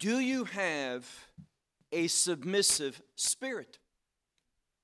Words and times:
Do 0.00 0.18
you 0.18 0.44
have 0.44 1.06
a 1.92 2.06
submissive 2.06 3.02
spirit? 3.16 3.78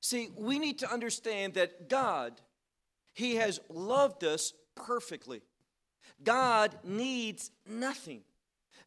See, 0.02 0.28
we 0.36 0.58
need 0.58 0.78
to 0.80 0.92
understand 0.92 1.54
that 1.54 1.88
God, 1.88 2.42
He 3.14 3.36
has 3.36 3.58
loved 3.70 4.24
us 4.24 4.52
perfectly. 4.74 5.40
God 6.22 6.76
needs 6.84 7.50
nothing. 7.66 8.20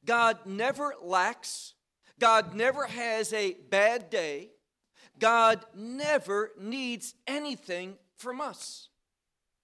God 0.05 0.37
never 0.45 0.93
lacks. 1.01 1.73
God 2.19 2.53
never 2.53 2.85
has 2.85 3.33
a 3.33 3.55
bad 3.71 4.11
day. 4.11 4.51
God 5.17 5.65
never 5.73 6.51
needs 6.59 7.15
anything 7.25 7.97
from 8.17 8.39
us. 8.39 8.89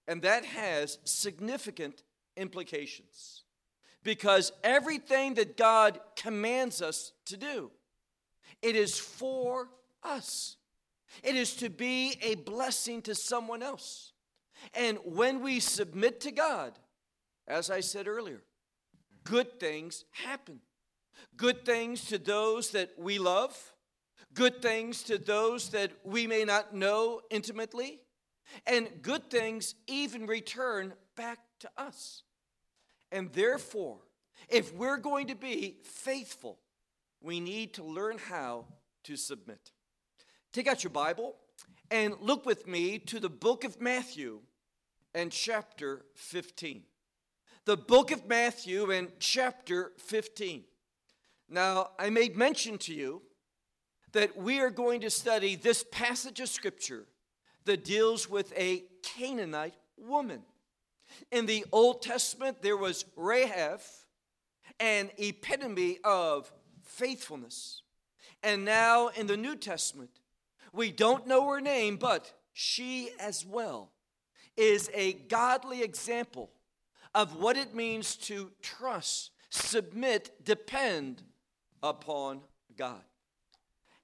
And 0.08 0.20
that 0.22 0.44
has 0.44 0.98
significant 1.04 2.02
implications 2.36 3.44
because 4.06 4.52
everything 4.62 5.34
that 5.34 5.56
God 5.56 5.98
commands 6.14 6.80
us 6.80 7.10
to 7.24 7.36
do, 7.36 7.72
it 8.62 8.76
is 8.76 8.96
for 8.96 9.68
us. 10.04 10.56
It 11.24 11.34
is 11.34 11.56
to 11.56 11.68
be 11.68 12.16
a 12.22 12.36
blessing 12.36 13.02
to 13.02 13.16
someone 13.16 13.64
else. 13.64 14.12
And 14.74 14.98
when 15.04 15.42
we 15.42 15.58
submit 15.58 16.20
to 16.20 16.30
God, 16.30 16.78
as 17.48 17.68
I 17.68 17.80
said 17.80 18.06
earlier, 18.06 18.44
good 19.24 19.58
things 19.58 20.04
happen. 20.12 20.60
Good 21.36 21.66
things 21.66 22.04
to 22.04 22.18
those 22.18 22.70
that 22.70 22.90
we 22.96 23.18
love, 23.18 23.74
good 24.34 24.62
things 24.62 25.02
to 25.04 25.18
those 25.18 25.70
that 25.70 25.90
we 26.04 26.28
may 26.28 26.44
not 26.44 26.72
know 26.72 27.22
intimately, 27.28 28.02
and 28.68 28.88
good 29.02 29.30
things 29.30 29.74
even 29.88 30.28
return 30.28 30.92
back 31.16 31.40
to 31.58 31.70
us. 31.76 32.22
And 33.12 33.32
therefore, 33.32 33.98
if 34.48 34.74
we're 34.74 34.96
going 34.96 35.28
to 35.28 35.34
be 35.34 35.76
faithful, 35.82 36.58
we 37.20 37.40
need 37.40 37.74
to 37.74 37.84
learn 37.84 38.18
how 38.18 38.66
to 39.04 39.16
submit. 39.16 39.72
Take 40.52 40.66
out 40.66 40.84
your 40.84 40.90
Bible 40.90 41.36
and 41.90 42.14
look 42.20 42.46
with 42.46 42.66
me 42.66 42.98
to 42.98 43.20
the 43.20 43.28
book 43.28 43.64
of 43.64 43.80
Matthew 43.80 44.40
and 45.14 45.32
chapter 45.32 46.04
15. 46.14 46.82
The 47.64 47.76
book 47.76 48.12
of 48.12 48.26
Matthew 48.26 48.90
and 48.90 49.08
chapter 49.18 49.92
15. 49.98 50.64
Now, 51.48 51.90
I 51.98 52.10
made 52.10 52.36
mention 52.36 52.78
to 52.78 52.94
you 52.94 53.22
that 54.12 54.36
we 54.36 54.60
are 54.60 54.70
going 54.70 55.00
to 55.02 55.10
study 55.10 55.56
this 55.56 55.84
passage 55.90 56.40
of 56.40 56.48
Scripture 56.48 57.06
that 57.64 57.84
deals 57.84 58.30
with 58.30 58.52
a 58.56 58.84
Canaanite 59.02 59.74
woman. 59.96 60.42
In 61.30 61.46
the 61.46 61.64
Old 61.72 62.02
Testament, 62.02 62.62
there 62.62 62.76
was 62.76 63.04
Rahab, 63.16 63.80
an 64.80 65.10
epitome 65.18 65.98
of 66.04 66.52
faithfulness. 66.82 67.82
And 68.42 68.64
now 68.64 69.08
in 69.08 69.26
the 69.26 69.36
New 69.36 69.56
Testament, 69.56 70.10
we 70.72 70.90
don't 70.90 71.26
know 71.26 71.48
her 71.48 71.60
name, 71.60 71.96
but 71.96 72.32
she 72.52 73.10
as 73.18 73.44
well 73.44 73.92
is 74.56 74.90
a 74.94 75.14
godly 75.14 75.82
example 75.82 76.50
of 77.14 77.36
what 77.40 77.56
it 77.56 77.74
means 77.74 78.16
to 78.16 78.50
trust, 78.62 79.30
submit, 79.50 80.44
depend 80.44 81.22
upon 81.82 82.40
God. 82.76 83.02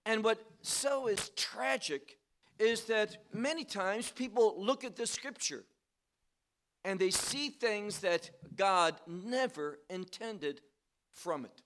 And 0.05 0.25
what 0.25 0.43
so 0.63 1.07
is 1.07 1.31
tragic 1.31 2.19
is 2.59 2.85
that 2.85 3.17
many 3.33 3.65
times 3.65 4.11
people 4.11 4.55
look 4.59 4.85
at 4.85 4.97
the 4.97 5.07
scripture 5.07 5.65
and 6.85 6.99
they 6.99 7.11
see 7.11 7.49
things 7.51 8.01
that 8.01 8.31
God 8.57 8.95
never 9.07 9.79
intended 9.89 10.61
from 11.13 11.45
it. 11.45 11.63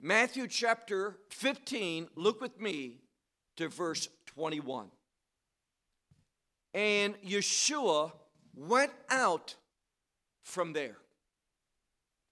Matthew 0.00 0.46
chapter 0.46 1.16
15, 1.30 2.08
look 2.16 2.40
with 2.40 2.60
me 2.60 2.98
to 3.56 3.68
verse 3.68 4.08
21. 4.26 4.88
And 6.74 7.14
Yeshua 7.22 8.12
went 8.54 8.92
out 9.08 9.54
from 10.42 10.72
there. 10.72 10.96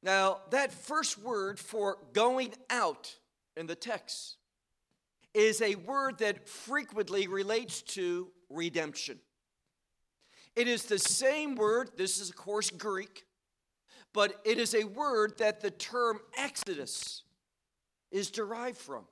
Now, 0.02 0.40
that 0.50 0.72
first 0.72 1.18
word 1.18 1.58
for 1.58 1.96
going 2.12 2.52
out 2.68 3.16
in 3.56 3.66
the 3.66 3.74
text 3.74 4.36
is 5.32 5.62
a 5.62 5.74
word 5.76 6.18
that 6.18 6.48
frequently 6.48 7.26
relates 7.26 7.80
to 7.82 8.28
redemption. 8.50 9.18
It 10.56 10.68
is 10.68 10.84
the 10.84 10.98
same 10.98 11.56
word, 11.56 11.90
this 11.96 12.20
is, 12.20 12.30
of 12.30 12.36
course, 12.36 12.70
Greek, 12.70 13.24
but 14.12 14.40
it 14.44 14.58
is 14.58 14.74
a 14.74 14.84
word 14.84 15.38
that 15.38 15.60
the 15.60 15.70
term 15.70 16.20
Exodus 16.38 17.22
is 18.12 18.30
derived 18.30 18.78
from. 18.78 19.04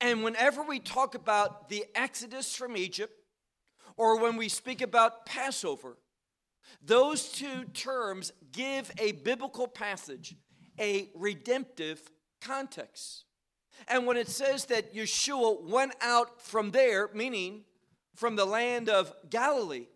And 0.00 0.22
whenever 0.22 0.62
we 0.62 0.78
talk 0.78 1.14
about 1.14 1.68
the 1.68 1.84
Exodus 1.94 2.54
from 2.54 2.76
Egypt, 2.76 3.12
or 3.96 4.20
when 4.20 4.36
we 4.36 4.48
speak 4.48 4.80
about 4.80 5.26
Passover, 5.26 5.98
those 6.82 7.30
two 7.30 7.64
terms 7.74 8.32
give 8.52 8.90
a 8.98 9.12
biblical 9.12 9.66
passage 9.66 10.36
a 10.80 11.10
redemptive 11.14 12.00
context. 12.40 13.24
And 13.88 14.06
when 14.06 14.16
it 14.16 14.28
says 14.28 14.66
that 14.66 14.94
Yeshua 14.94 15.68
went 15.68 15.94
out 16.00 16.40
from 16.40 16.70
there, 16.70 17.10
meaning 17.12 17.64
from 18.14 18.36
the 18.36 18.44
land 18.44 18.88
of 18.88 19.12
Galilee, 19.28 19.86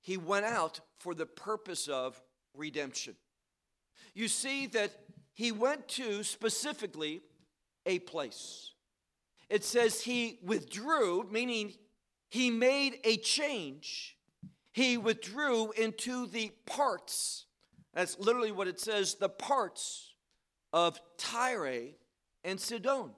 he 0.00 0.16
went 0.16 0.46
out 0.46 0.80
for 0.98 1.14
the 1.14 1.26
purpose 1.26 1.88
of 1.88 2.20
redemption. 2.54 3.14
You 4.14 4.28
see 4.28 4.66
that 4.68 4.92
he 5.32 5.52
went 5.52 5.88
to 5.88 6.22
specifically 6.22 7.22
a 7.86 7.98
place. 8.00 8.72
It 9.48 9.64
says 9.64 10.02
he 10.02 10.38
withdrew, 10.42 11.28
meaning 11.30 11.72
he 12.28 12.50
made 12.50 12.98
a 13.04 13.16
change. 13.16 14.16
He 14.72 14.96
withdrew 14.96 15.72
into 15.72 16.26
the 16.26 16.52
parts. 16.66 17.46
That's 17.94 18.18
literally 18.18 18.52
what 18.52 18.68
it 18.68 18.78
says 18.78 19.14
the 19.14 19.28
parts 19.28 20.14
of 20.72 21.00
Tyre 21.18 21.88
and 22.44 22.60
Sidon. 22.60 23.10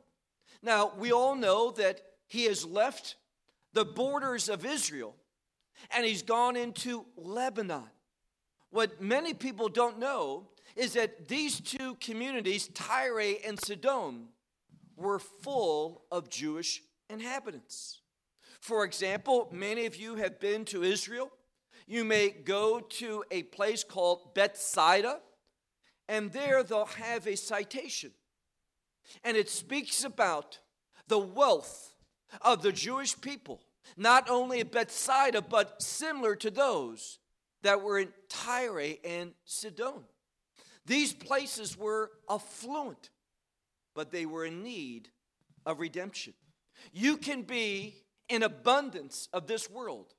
Now, 0.63 0.93
we 0.97 1.13
all 1.13 1.35
know 1.35 1.71
that 1.73 2.01
he 2.27 2.45
has 2.45 2.65
left 2.65 3.17
the 3.75 3.85
borders 3.85 4.49
of 4.49 4.65
Israel 4.65 5.17
and 5.91 6.05
he's 6.05 6.23
gone 6.23 6.57
into 6.57 7.05
Lebanon. 7.17 7.85
What 8.71 9.01
many 9.01 9.35
people 9.35 9.69
don't 9.69 9.99
know 9.99 10.49
is 10.77 10.95
that 10.95 11.29
these 11.29 11.61
two 11.61 11.97
communities, 11.97 12.69
Tyre 12.69 13.37
and 13.47 13.59
Sidon, 13.63 14.29
were 14.97 15.19
full 15.19 16.05
of 16.11 16.31
Jewish 16.31 16.83
inhabitants. 17.11 18.01
For 18.61 18.85
example, 18.85 19.49
many 19.53 19.87
of 19.87 19.97
you 19.97 20.15
have 20.17 20.39
been 20.41 20.65
to 20.67 20.83
Israel. 20.83 21.31
You 21.87 22.05
may 22.05 22.31
go 22.31 22.81
to 22.81 23.25
a 23.31 23.43
place 23.43 23.85
called 23.85 24.35
Bethsaida, 24.35 25.21
and 26.09 26.33
there 26.33 26.63
they'll 26.63 26.87
have 26.87 27.27
a 27.27 27.37
citation. 27.37 28.13
And 29.25 29.37
it 29.37 29.51
speaks 29.51 30.05
about 30.05 30.61
the 31.09 31.19
wealth 31.19 31.95
of 32.41 32.63
the 32.63 32.73
Jewish 32.73 33.21
people, 33.21 33.61
not 33.97 34.29
only 34.29 34.61
at 34.61 34.73
Bethsaida, 34.73 35.43
but 35.43 35.83
similar 35.83 36.37
to 36.37 36.51
those 36.51 37.19
that 37.63 37.83
were 37.83 37.99
in 37.99 38.09
Tyre 38.29 38.95
and 39.05 39.33
Sidon. 39.45 40.05
These 40.87 41.13
places 41.13 41.77
were 41.77 42.11
affluent, 42.29 43.11
but 43.95 44.11
they 44.11 44.27
were 44.27 44.45
in 44.45 44.63
need 44.63 45.09
of 45.65 45.79
redemption. 45.79 46.35
You 46.93 47.17
can 47.17 47.43
be 47.43 47.95
in 48.29 48.43
abundance 48.43 49.29
of 49.33 49.47
this 49.47 49.71
world, 49.71 50.15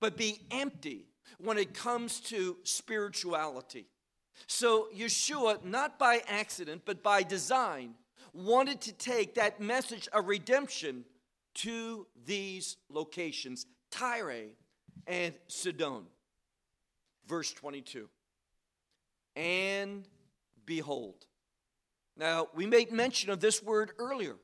but 0.00 0.16
be 0.16 0.40
empty 0.50 1.06
when 1.38 1.56
it 1.56 1.72
comes 1.72 2.20
to 2.20 2.56
spirituality. 2.64 3.86
So, 4.46 4.88
Yeshua, 4.94 5.64
not 5.64 5.98
by 5.98 6.22
accident, 6.26 6.82
but 6.84 7.02
by 7.02 7.22
design, 7.22 7.94
wanted 8.32 8.80
to 8.82 8.92
take 8.92 9.34
that 9.34 9.60
message 9.60 10.08
of 10.12 10.28
redemption 10.28 11.04
to 11.54 12.06
these 12.24 12.76
locations 12.88 13.66
Tyre 13.90 14.50
and 15.06 15.34
Sidon. 15.46 16.04
Verse 17.26 17.52
22 17.52 18.08
And 19.36 20.06
behold. 20.66 21.26
Now, 22.16 22.48
we 22.54 22.66
made 22.66 22.92
mention 22.92 23.30
of 23.30 23.40
this 23.40 23.62
word 23.62 23.92
earlier. 23.98 24.36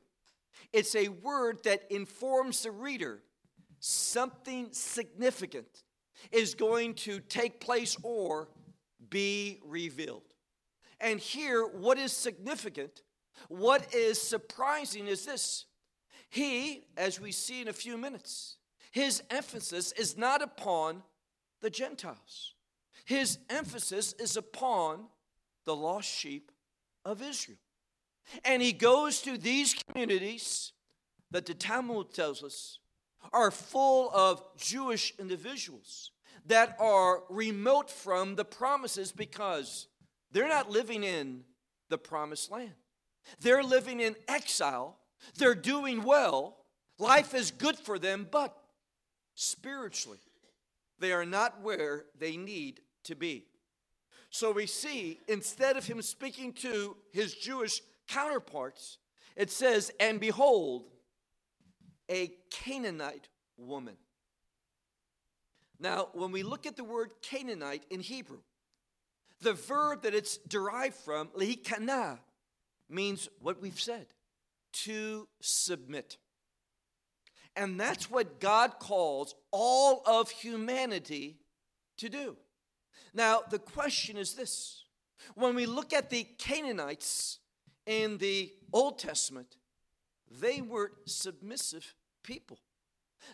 It's 0.73 0.95
a 0.95 1.07
word 1.07 1.63
that 1.63 1.83
informs 1.89 2.63
the 2.63 2.71
reader 2.71 3.23
something 3.79 4.69
significant 4.71 5.83
is 6.31 6.53
going 6.53 6.93
to 6.93 7.19
take 7.19 7.59
place 7.59 7.97
or 8.03 8.49
be 9.09 9.59
revealed. 9.65 10.23
And 10.99 11.19
here, 11.19 11.65
what 11.65 11.97
is 11.97 12.11
significant, 12.11 13.01
what 13.47 13.93
is 13.93 14.21
surprising 14.21 15.07
is 15.07 15.25
this. 15.25 15.65
He, 16.31 16.85
as 16.95 17.19
we 17.19 17.33
see 17.33 17.61
in 17.61 17.67
a 17.67 17.73
few 17.73 17.97
minutes, 17.97 18.55
his 18.89 19.21
emphasis 19.29 19.91
is 19.91 20.17
not 20.17 20.41
upon 20.41 21.03
the 21.59 21.69
Gentiles. 21.69 22.55
His 23.03 23.37
emphasis 23.49 24.13
is 24.13 24.37
upon 24.37 25.07
the 25.65 25.75
lost 25.75 26.09
sheep 26.09 26.51
of 27.03 27.21
Israel. 27.21 27.57
And 28.45 28.61
he 28.61 28.71
goes 28.71 29.21
to 29.23 29.37
these 29.37 29.73
communities 29.73 30.71
that 31.31 31.45
the 31.45 31.53
Talmud 31.53 32.13
tells 32.13 32.43
us 32.43 32.79
are 33.33 33.51
full 33.51 34.09
of 34.11 34.41
Jewish 34.57 35.13
individuals 35.19 36.11
that 36.45 36.77
are 36.79 37.23
remote 37.29 37.89
from 37.89 38.35
the 38.35 38.45
promises 38.45 39.11
because 39.11 39.87
they're 40.31 40.47
not 40.47 40.69
living 40.69 41.03
in 41.03 41.43
the 41.89 41.97
promised 41.97 42.49
land. 42.49 42.71
They're 43.41 43.63
living 43.63 43.99
in 43.99 44.15
exile. 44.29 44.97
They're 45.37 45.55
doing 45.55 46.03
well. 46.03 46.57
Life 46.97 47.33
is 47.33 47.51
good 47.51 47.77
for 47.77 47.97
them, 47.97 48.27
but 48.29 48.55
spiritually, 49.35 50.19
they 50.99 51.11
are 51.11 51.25
not 51.25 51.61
where 51.61 52.05
they 52.19 52.37
need 52.37 52.81
to 53.05 53.15
be. 53.15 53.45
So 54.29 54.51
we 54.51 54.65
see, 54.65 55.19
instead 55.27 55.77
of 55.77 55.85
him 55.85 56.01
speaking 56.01 56.53
to 56.53 56.95
his 57.11 57.33
Jewish 57.33 57.81
counterparts, 58.07 58.97
it 59.35 59.51
says, 59.51 59.91
And 59.99 60.19
behold, 60.19 60.85
a 62.09 62.31
Canaanite 62.49 63.27
woman. 63.57 63.95
Now, 65.79 66.09
when 66.13 66.31
we 66.31 66.43
look 66.43 66.65
at 66.65 66.77
the 66.77 66.83
word 66.83 67.09
Canaanite 67.21 67.85
in 67.89 67.99
Hebrew, 67.99 68.41
the 69.41 69.53
verb 69.53 70.03
that 70.03 70.13
it's 70.13 70.37
derived 70.37 70.95
from, 70.95 71.29
lehikana, 71.29 72.19
means 72.89 73.27
what 73.39 73.61
we've 73.61 73.79
said 73.79 74.05
to 74.73 75.27
submit. 75.41 76.17
And 77.55 77.79
that's 77.79 78.09
what 78.09 78.39
God 78.39 78.79
calls 78.79 79.35
all 79.51 80.03
of 80.05 80.29
humanity 80.29 81.37
to 81.97 82.09
do. 82.09 82.37
Now, 83.13 83.41
the 83.49 83.59
question 83.59 84.17
is 84.17 84.33
this 84.33 84.85
when 85.35 85.55
we 85.55 85.65
look 85.65 85.93
at 85.93 86.09
the 86.09 86.23
Canaanites 86.37 87.39
in 87.85 88.17
the 88.17 88.51
Old 88.71 88.99
Testament, 88.99 89.57
they 90.39 90.61
were 90.61 90.93
submissive 91.05 91.93
people. 92.23 92.57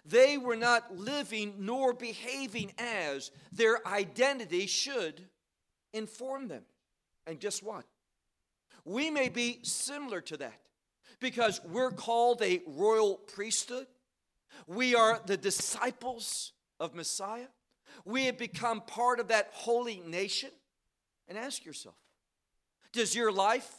They 0.06 0.38
were 0.38 0.56
not 0.56 0.98
living 0.98 1.56
nor 1.60 1.94
behaving 1.94 2.74
as 2.78 3.32
their 3.52 3.86
identity 3.88 4.66
should 4.66 5.28
inform 5.94 6.48
them. 6.48 6.64
And 7.26 7.40
guess 7.40 7.62
what? 7.62 7.86
We 8.84 9.10
may 9.10 9.30
be 9.30 9.60
similar 9.64 10.22
to 10.22 10.38
that 10.38 10.60
because 11.20 11.62
we're 11.66 11.92
called 11.92 12.42
a 12.42 12.62
royal 12.68 13.16
priesthood. 13.16 13.88
We 14.68 14.96
are 14.96 15.22
the 15.26 15.38
disciples 15.38 16.54
of 16.80 16.96
Messiah. 16.96 17.48
We 18.06 18.26
have 18.26 18.38
become 18.38 18.82
part 18.82 19.20
of 19.20 19.30
that 19.30 19.50
holy 19.52 20.02
nation. 20.06 20.50
And 21.28 21.38
ask 21.38 21.66
yourself 21.66 21.96
does 22.94 23.16
your 23.16 23.32
life, 23.32 23.70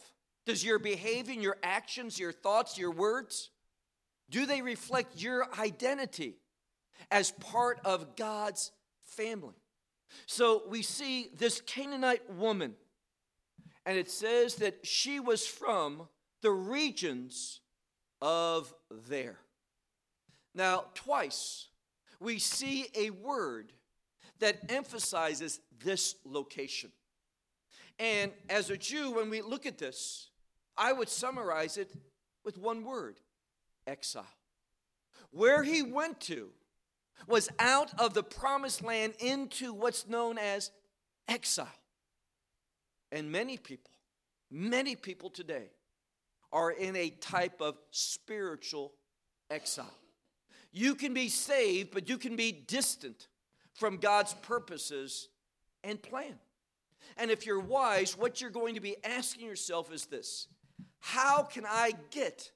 does 0.45 0.63
your 0.63 0.79
behavior, 0.79 1.33
your 1.33 1.57
actions, 1.63 2.19
your 2.19 2.31
thoughts, 2.31 2.77
your 2.77 2.91
words, 2.91 3.49
do 4.29 4.45
they 4.45 4.61
reflect 4.61 5.21
your 5.21 5.47
identity 5.59 6.35
as 7.09 7.31
part 7.31 7.79
of 7.83 8.15
God's 8.15 8.71
family? 9.01 9.55
So 10.25 10.63
we 10.69 10.81
see 10.81 11.29
this 11.37 11.61
Canaanite 11.61 12.33
woman, 12.33 12.75
and 13.85 13.97
it 13.97 14.09
says 14.09 14.55
that 14.55 14.85
she 14.85 15.19
was 15.19 15.45
from 15.45 16.07
the 16.41 16.51
regions 16.51 17.61
of 18.21 18.73
there. 19.07 19.39
Now, 20.55 20.85
twice 20.93 21.67
we 22.19 22.39
see 22.39 22.87
a 22.95 23.09
word 23.11 23.71
that 24.39 24.71
emphasizes 24.71 25.59
this 25.83 26.15
location. 26.25 26.91
And 27.97 28.31
as 28.49 28.69
a 28.69 28.77
Jew, 28.77 29.11
when 29.11 29.29
we 29.29 29.41
look 29.41 29.65
at 29.65 29.77
this, 29.77 30.29
I 30.77 30.93
would 30.93 31.09
summarize 31.09 31.77
it 31.77 31.91
with 32.45 32.57
one 32.57 32.83
word 32.83 33.19
exile. 33.85 34.25
Where 35.31 35.63
he 35.63 35.81
went 35.81 36.21
to 36.21 36.49
was 37.27 37.49
out 37.59 37.91
of 37.99 38.13
the 38.13 38.23
promised 38.23 38.83
land 38.83 39.13
into 39.19 39.73
what's 39.73 40.07
known 40.07 40.37
as 40.37 40.71
exile. 41.27 41.67
And 43.11 43.31
many 43.31 43.57
people, 43.57 43.91
many 44.49 44.95
people 44.95 45.29
today 45.29 45.71
are 46.51 46.71
in 46.71 46.95
a 46.95 47.09
type 47.09 47.61
of 47.61 47.77
spiritual 47.91 48.93
exile. 49.49 49.93
You 50.71 50.95
can 50.95 51.13
be 51.13 51.29
saved, 51.29 51.91
but 51.91 52.09
you 52.09 52.17
can 52.17 52.35
be 52.35 52.51
distant 52.51 53.27
from 53.73 53.97
God's 53.97 54.33
purposes 54.35 55.29
and 55.83 56.01
plan. 56.01 56.35
And 57.17 57.31
if 57.31 57.45
you're 57.45 57.59
wise, 57.59 58.17
what 58.17 58.41
you're 58.41 58.49
going 58.49 58.75
to 58.75 58.81
be 58.81 58.95
asking 59.03 59.47
yourself 59.47 59.91
is 59.91 60.05
this 60.05 60.47
How 60.99 61.43
can 61.43 61.65
I 61.65 61.93
get 62.11 62.51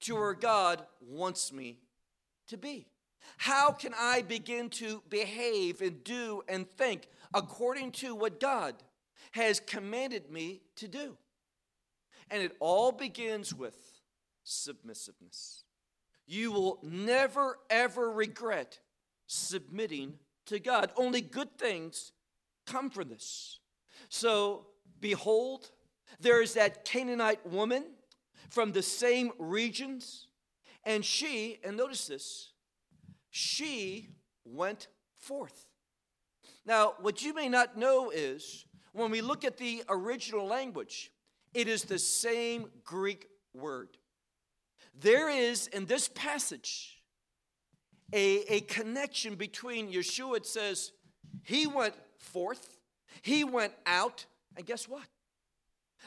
to 0.00 0.14
where 0.14 0.34
God 0.34 0.84
wants 1.00 1.52
me 1.52 1.80
to 2.48 2.56
be? 2.56 2.86
How 3.38 3.72
can 3.72 3.92
I 3.98 4.22
begin 4.22 4.70
to 4.70 5.02
behave 5.08 5.80
and 5.80 6.04
do 6.04 6.42
and 6.48 6.68
think 6.76 7.08
according 7.34 7.92
to 7.92 8.14
what 8.14 8.40
God 8.40 8.74
has 9.32 9.60
commanded 9.60 10.30
me 10.30 10.62
to 10.76 10.88
do? 10.88 11.16
And 12.30 12.42
it 12.42 12.56
all 12.60 12.92
begins 12.92 13.54
with 13.54 13.76
submissiveness. 14.42 15.64
You 16.26 16.52
will 16.52 16.78
never, 16.82 17.58
ever 17.70 18.10
regret 18.10 18.80
submitting 19.26 20.14
to 20.46 20.58
God. 20.58 20.90
Only 20.96 21.20
good 21.20 21.56
things 21.58 22.12
come 22.66 22.90
from 22.90 23.08
this. 23.08 23.60
So, 24.08 24.66
behold, 25.00 25.70
there 26.20 26.42
is 26.42 26.54
that 26.54 26.84
Canaanite 26.84 27.46
woman 27.46 27.84
from 28.50 28.72
the 28.72 28.82
same 28.82 29.32
regions, 29.38 30.28
and 30.84 31.04
she, 31.04 31.58
and 31.64 31.76
notice 31.76 32.06
this, 32.06 32.52
she 33.30 34.10
went 34.44 34.88
forth. 35.16 35.66
Now, 36.64 36.94
what 37.00 37.22
you 37.22 37.34
may 37.34 37.48
not 37.48 37.76
know 37.76 38.10
is 38.10 38.66
when 38.92 39.10
we 39.10 39.20
look 39.20 39.44
at 39.44 39.56
the 39.56 39.82
original 39.88 40.46
language, 40.46 41.12
it 41.56 41.68
is 41.68 41.84
the 41.84 41.98
same 41.98 42.66
Greek 42.84 43.28
word. 43.54 43.88
There 44.94 45.30
is 45.30 45.68
in 45.68 45.86
this 45.86 46.08
passage 46.08 47.02
a, 48.12 48.56
a 48.56 48.60
connection 48.60 49.36
between 49.36 49.90
Yeshua, 49.90 50.36
it 50.36 50.46
says, 50.46 50.92
He 51.42 51.66
went 51.66 51.94
forth, 52.18 52.76
He 53.22 53.42
went 53.42 53.72
out, 53.86 54.26
and 54.54 54.66
guess 54.66 54.86
what? 54.86 55.06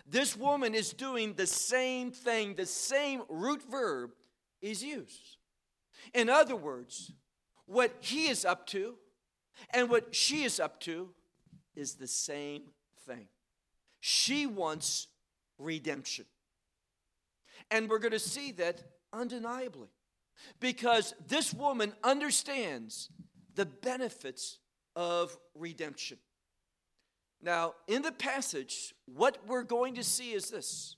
This 0.07 0.37
woman 0.37 0.75
is 0.75 0.93
doing 0.93 1.33
the 1.33 1.47
same 1.47 2.11
thing, 2.11 2.53
the 2.53 2.67
same 2.67 3.23
root 3.27 3.63
verb 3.69 4.11
is 4.61 4.83
used. 4.83 5.37
In 6.13 6.29
other 6.29 6.55
words, 6.55 7.11
what 7.65 7.95
he 8.01 8.27
is 8.27 8.45
up 8.45 8.67
to 8.67 8.95
and 9.71 9.89
what 9.89 10.13
she 10.13 10.43
is 10.43 10.59
up 10.59 10.79
to 10.81 11.09
is 11.75 11.95
the 11.95 12.07
same 12.07 12.63
thing. 13.07 13.27
She 13.99 14.45
wants 14.45 15.07
redemption. 15.59 16.25
And 17.69 17.89
we're 17.89 17.99
going 17.99 18.13
to 18.13 18.19
see 18.19 18.51
that 18.53 18.81
undeniably 19.13 19.89
because 20.59 21.13
this 21.27 21.53
woman 21.53 21.93
understands 22.03 23.09
the 23.55 23.65
benefits 23.65 24.59
of 24.95 25.37
redemption. 25.53 26.17
Now, 27.41 27.73
in 27.87 28.01
the 28.01 28.11
passage, 28.11 28.93
what 29.05 29.37
we're 29.47 29.63
going 29.63 29.95
to 29.95 30.03
see 30.03 30.31
is 30.31 30.49
this 30.49 30.95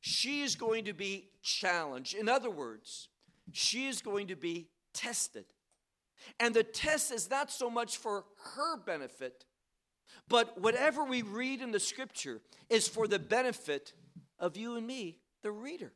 she 0.00 0.42
is 0.42 0.54
going 0.54 0.84
to 0.84 0.92
be 0.92 1.30
challenged. 1.42 2.14
In 2.14 2.28
other 2.28 2.50
words, 2.50 3.08
she 3.52 3.86
is 3.86 4.02
going 4.02 4.28
to 4.28 4.36
be 4.36 4.68
tested. 4.92 5.44
And 6.40 6.54
the 6.54 6.62
test 6.62 7.12
is 7.12 7.30
not 7.30 7.50
so 7.50 7.70
much 7.70 7.96
for 7.96 8.24
her 8.54 8.76
benefit, 8.76 9.44
but 10.28 10.60
whatever 10.60 11.04
we 11.04 11.22
read 11.22 11.60
in 11.60 11.70
the 11.70 11.80
scripture 11.80 12.40
is 12.70 12.88
for 12.88 13.06
the 13.06 13.18
benefit 13.18 13.92
of 14.44 14.58
you 14.58 14.76
and 14.76 14.86
me, 14.86 15.18
the 15.42 15.50
reader. 15.50 15.92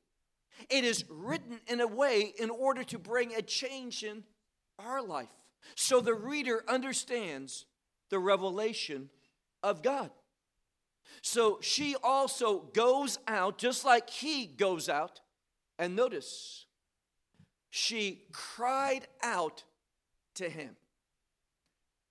It 0.71 0.83
is 0.83 1.05
written 1.11 1.61
in 1.69 1.81
a 1.81 1.87
way 1.87 2.33
in 2.39 2.49
order 2.49 2.83
to 2.85 2.99
bring 2.99 3.35
a 3.35 3.43
change 3.43 4.03
in 4.03 4.25
our 4.79 5.03
life 5.03 5.29
so 5.77 6.01
the 6.01 6.15
reader 6.15 6.65
understands 6.67 7.67
the 8.11 8.19
revelation 8.19 9.11
of 9.63 9.83
God. 9.83 10.11
So 11.21 11.59
she 11.61 11.95
also 12.03 12.61
goes 12.73 13.19
out 13.29 13.59
just 13.59 13.85
like 13.85 14.09
he 14.09 14.47
goes 14.47 14.89
out. 14.89 15.21
And 15.79 15.95
notice, 15.95 16.65
she 17.71 18.25
cried 18.33 19.07
out 19.23 19.63
to 20.37 20.49
him. 20.49 20.75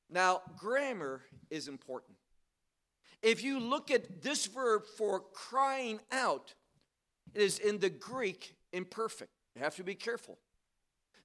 Now, 0.09 0.41
grammar 0.55 1.23
is 1.49 1.67
important. 1.67 2.16
If 3.21 3.43
you 3.43 3.59
look 3.59 3.91
at 3.91 4.21
this 4.21 4.45
verb 4.45 4.83
for 4.97 5.21
crying 5.33 5.99
out, 6.11 6.53
it 7.33 7.41
is 7.41 7.59
in 7.59 7.79
the 7.79 7.89
Greek 7.89 8.55
imperfect. 8.71 9.31
You 9.55 9.63
have 9.63 9.75
to 9.77 9.83
be 9.83 9.95
careful 9.95 10.37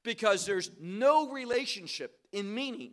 because 0.03 0.47
there's 0.47 0.71
no 0.81 1.31
relationship 1.31 2.19
in 2.33 2.53
meaning 2.53 2.93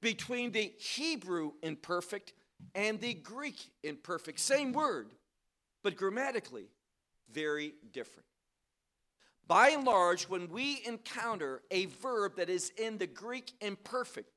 between 0.00 0.52
the 0.52 0.72
Hebrew 0.78 1.52
imperfect 1.62 2.32
and 2.74 3.00
the 3.00 3.14
Greek 3.14 3.70
imperfect. 3.82 4.38
Same 4.38 4.72
word, 4.72 5.08
but 5.82 5.96
grammatically, 5.96 6.68
very 7.32 7.74
different. 7.92 8.26
By 9.46 9.70
and 9.70 9.84
large, 9.84 10.24
when 10.24 10.48
we 10.48 10.82
encounter 10.86 11.62
a 11.70 11.86
verb 11.86 12.36
that 12.36 12.50
is 12.50 12.70
in 12.76 12.98
the 12.98 13.06
Greek 13.06 13.52
imperfect, 13.60 14.30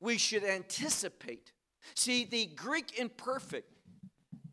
we 0.00 0.18
should 0.18 0.44
anticipate. 0.44 1.52
See, 1.94 2.24
the 2.24 2.46
Greek 2.46 2.98
imperfect 2.98 3.70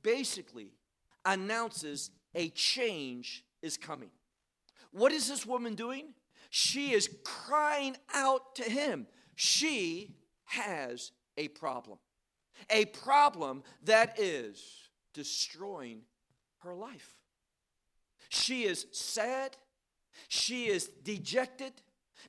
basically 0.01 0.71
announces 1.25 2.11
a 2.33 2.49
change 2.49 3.43
is 3.61 3.77
coming. 3.77 4.09
What 4.91 5.11
is 5.11 5.27
this 5.27 5.45
woman 5.45 5.75
doing? 5.75 6.13
She 6.49 6.93
is 6.93 7.09
crying 7.23 7.97
out 8.13 8.55
to 8.55 8.63
him. 8.63 9.07
She 9.35 10.15
has 10.45 11.11
a 11.37 11.49
problem, 11.49 11.99
a 12.69 12.85
problem 12.85 13.63
that 13.83 14.19
is 14.19 14.89
destroying 15.13 16.01
her 16.59 16.73
life. 16.73 17.15
She 18.29 18.63
is 18.63 18.87
sad, 18.91 19.55
she 20.27 20.67
is 20.67 20.87
dejected 20.87 21.73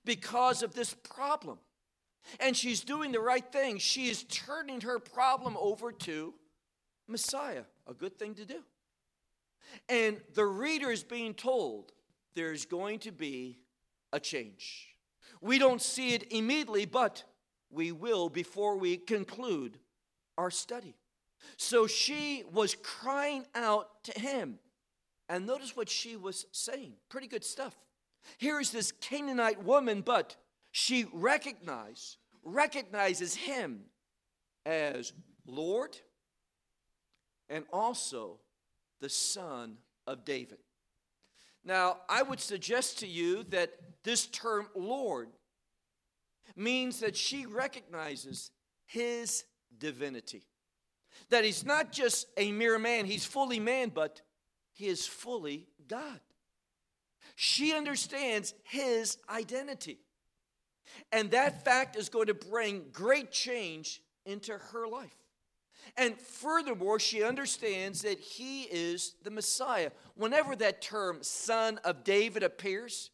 because 0.04 0.62
of 0.62 0.74
this 0.74 0.94
problem. 0.94 1.58
And 2.40 2.56
she's 2.56 2.82
doing 2.82 3.12
the 3.12 3.20
right 3.20 3.44
thing. 3.50 3.78
She 3.78 4.08
is 4.08 4.25
turning 4.25 4.82
her 4.82 4.98
problem 4.98 5.56
over 5.58 5.92
to 5.92 6.34
Messiah, 7.06 7.64
a 7.87 7.94
good 7.94 8.18
thing 8.18 8.34
to 8.34 8.44
do. 8.44 8.62
And 9.88 10.20
the 10.34 10.46
reader 10.46 10.90
is 10.90 11.02
being 11.02 11.34
told 11.34 11.92
there's 12.34 12.66
going 12.66 13.00
to 13.00 13.12
be 13.12 13.58
a 14.12 14.20
change. 14.20 14.88
We 15.40 15.58
don't 15.58 15.82
see 15.82 16.14
it 16.14 16.32
immediately, 16.32 16.87
but 16.87 17.25
we 17.70 17.92
will 17.92 18.28
before 18.28 18.76
we 18.76 18.96
conclude 18.96 19.78
our 20.37 20.50
study. 20.50 20.94
So 21.56 21.87
she 21.87 22.44
was 22.52 22.75
crying 22.75 23.46
out 23.54 24.04
to 24.04 24.20
him. 24.20 24.58
And 25.28 25.46
notice 25.46 25.76
what 25.76 25.88
she 25.88 26.16
was 26.16 26.46
saying. 26.52 26.94
Pretty 27.08 27.26
good 27.26 27.44
stuff. 27.44 27.76
Here 28.38 28.60
is 28.60 28.70
this 28.70 28.92
Canaanite 28.92 29.62
woman, 29.62 30.00
but 30.00 30.37
she 30.78 31.06
recognized, 31.12 32.18
recognizes 32.44 33.35
him 33.35 33.80
as 34.64 35.12
Lord 35.44 35.97
and 37.49 37.64
also 37.73 38.38
the 39.00 39.08
son 39.08 39.78
of 40.06 40.25
David. 40.25 40.58
Now, 41.64 41.97
I 42.08 42.23
would 42.23 42.38
suggest 42.38 43.00
to 43.00 43.08
you 43.08 43.42
that 43.49 43.73
this 44.04 44.26
term 44.26 44.68
Lord 44.76 45.30
means 46.54 47.00
that 47.00 47.16
she 47.16 47.44
recognizes 47.44 48.52
his 48.87 49.44
divinity. 49.78 50.47
That 51.30 51.44
he's 51.44 51.66
not 51.66 51.90
just 51.90 52.28
a 52.37 52.52
mere 52.52 52.78
man, 52.78 53.04
he's 53.04 53.25
fully 53.25 53.58
man, 53.58 53.90
but 53.92 54.23
he 54.75 54.87
is 54.87 55.08
fully 55.08 55.66
God. 55.88 56.20
She 57.35 57.75
understands 57.75 58.54
his 58.62 59.18
identity. 59.28 59.99
And 61.12 61.30
that 61.30 61.64
fact 61.64 61.97
is 61.97 62.09
going 62.09 62.26
to 62.26 62.35
bring 62.35 62.85
great 62.92 63.30
change 63.30 64.02
into 64.25 64.52
her 64.57 64.87
life. 64.87 65.14
And 65.97 66.18
furthermore, 66.18 66.99
she 66.99 67.23
understands 67.23 68.02
that 68.02 68.18
he 68.18 68.62
is 68.64 69.14
the 69.23 69.30
Messiah. 69.30 69.90
Whenever 70.16 70.54
that 70.57 70.83
term, 70.83 71.18
son 71.23 71.78
of 71.85 72.04
David, 72.04 72.42
appears, 72.42 73.11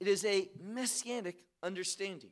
it 0.00 0.08
is 0.08 0.24
a 0.24 0.48
messianic 0.60 1.44
understanding. 1.62 2.30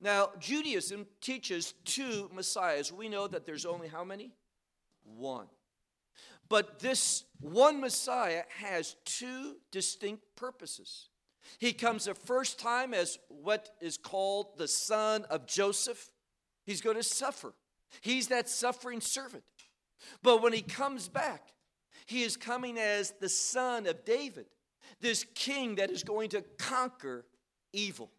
Now, 0.00 0.30
Judaism 0.38 1.06
teaches 1.20 1.74
two 1.84 2.30
messiahs. 2.34 2.90
We 2.90 3.08
know 3.08 3.26
that 3.26 3.44
there's 3.44 3.66
only 3.66 3.88
how 3.88 4.02
many? 4.02 4.32
One. 5.04 5.46
But 6.48 6.80
this 6.80 7.24
one 7.38 7.80
Messiah 7.80 8.42
has 8.58 8.96
two 9.04 9.56
distinct 9.70 10.24
purposes. 10.36 11.09
He 11.58 11.72
comes 11.72 12.04
the 12.04 12.14
first 12.14 12.58
time 12.58 12.94
as 12.94 13.18
what 13.28 13.70
is 13.80 13.96
called 13.96 14.56
the 14.56 14.68
son 14.68 15.24
of 15.30 15.46
Joseph. 15.46 16.10
He's 16.64 16.80
going 16.80 16.96
to 16.96 17.02
suffer. 17.02 17.54
He's 18.00 18.28
that 18.28 18.48
suffering 18.48 19.00
servant. 19.00 19.44
But 20.22 20.42
when 20.42 20.52
he 20.52 20.62
comes 20.62 21.08
back, 21.08 21.42
he 22.06 22.22
is 22.22 22.36
coming 22.36 22.78
as 22.78 23.12
the 23.20 23.28
son 23.28 23.86
of 23.86 24.04
David, 24.04 24.46
this 25.00 25.24
king 25.34 25.76
that 25.76 25.90
is 25.90 26.02
going 26.02 26.30
to 26.30 26.42
conquer 26.58 27.24
evil 27.72 28.10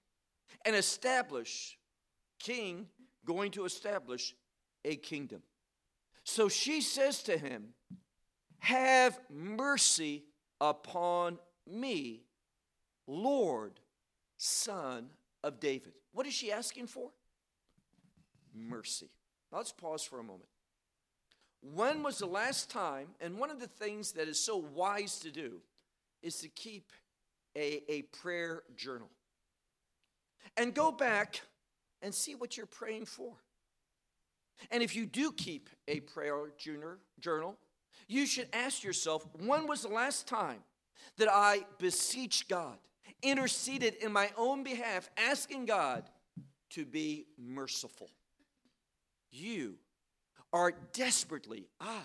and 0.65 0.75
establish, 0.75 1.77
king 2.39 2.88
going 3.25 3.51
to 3.51 3.65
establish 3.65 4.35
a 4.85 4.95
kingdom. 4.95 5.41
So 6.23 6.50
she 6.50 6.81
says 6.81 7.23
to 7.23 7.38
him, 7.38 7.69
Have 8.59 9.19
mercy 9.29 10.23
upon 10.59 11.39
me, 11.67 12.23
Lord, 13.08 13.79
son 14.38 15.10
of 15.43 15.60
David. 15.60 15.93
What 16.13 16.27
is 16.27 16.34
she 16.34 16.51
asking 16.51 16.88
for? 16.88 17.10
Mercy. 18.53 19.10
Now 19.51 19.60
let's 19.60 19.72
pause 19.72 20.03
for 20.03 20.20
a 20.20 20.24
moment. 20.24 20.50
When 21.62 22.01
was 22.01 22.17
the 22.17 22.25
last 22.25 22.72
time, 22.72 23.08
and 23.20 23.38
one 23.38 23.51
of 23.51 23.60
the 23.60 23.67
things 23.67 24.13
that 24.13 24.27
is 24.27 24.39
so 24.39 24.58
wise 24.58 25.20
to 25.20 25.31
do 25.31 25.62
is 26.24 26.38
to 26.38 26.50
keep 26.50 26.91
a, 27.55 27.84
a 27.91 28.01
prayer 28.03 28.63
journal 28.75 29.10
and 30.58 30.74
go 30.74 30.91
back 30.91 31.41
and 32.01 32.13
see 32.13 32.36
what 32.36 32.58
you're 32.58 32.65
praying 32.65 33.05
for. 33.05 33.34
And 34.70 34.84
if 34.84 34.96
you 34.96 35.05
do 35.05 35.31
keep 35.31 35.70
a 35.88 36.00
prayer 36.00 36.51
journal, 37.20 37.58
you 38.08 38.25
should 38.25 38.48
ask 38.53 38.84
yourself 38.84 39.27
when 39.46 39.67
was 39.67 39.84
the 39.84 39.89
last 39.89 40.27
time 40.27 40.60
that 41.17 41.29
I 41.31 41.65
beseech 41.79 42.48
God, 42.48 42.77
interceded 43.22 43.96
in 43.96 44.12
my 44.12 44.30
own 44.38 44.63
behalf, 44.63 45.10
asking 45.18 45.65
God 45.65 46.10
to 46.72 46.86
be 46.86 47.25
merciful? 47.38 48.10
You 49.32 49.75
are 50.53 50.74
desperately, 50.94 51.68
I 51.80 52.01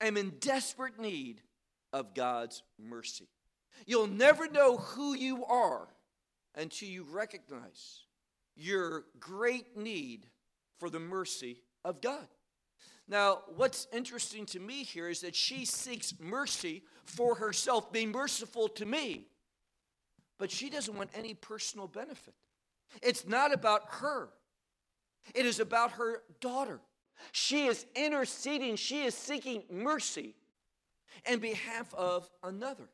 am 0.00 0.16
in 0.16 0.34
desperate 0.40 0.98
need 0.98 1.42
of 1.92 2.14
God's 2.14 2.62
mercy. 2.78 3.28
You'll 3.86 4.06
never 4.06 4.48
know 4.48 4.78
who 4.78 5.14
you 5.14 5.44
are 5.44 5.88
until 6.54 6.88
you 6.88 7.04
recognize 7.10 8.00
your 8.56 9.04
great 9.20 9.76
need 9.76 10.26
for 10.78 10.90
the 10.90 10.98
mercy 10.98 11.60
of 11.84 12.00
God. 12.00 12.26
Now, 13.06 13.42
what's 13.56 13.86
interesting 13.92 14.44
to 14.46 14.60
me 14.60 14.82
here 14.84 15.08
is 15.08 15.20
that 15.20 15.34
she 15.34 15.64
seeks 15.64 16.12
mercy 16.20 16.82
for 17.04 17.36
herself, 17.36 17.90
being 17.90 18.12
merciful 18.12 18.68
to 18.68 18.84
me, 18.84 19.26
but 20.38 20.50
she 20.50 20.70
doesn't 20.70 20.96
want 20.96 21.10
any 21.14 21.34
personal 21.34 21.86
benefit. 21.86 22.34
It's 23.02 23.26
not 23.26 23.52
about 23.52 23.82
her, 23.88 24.30
it 25.34 25.44
is 25.44 25.60
about 25.60 25.92
her 25.92 26.22
daughter. 26.40 26.80
She 27.32 27.66
is 27.66 27.84
interceding, 27.96 28.76
she 28.76 29.02
is 29.02 29.14
seeking 29.14 29.64
mercy 29.70 30.36
in 31.26 31.40
behalf 31.40 31.92
of 31.94 32.30
another. 32.44 32.88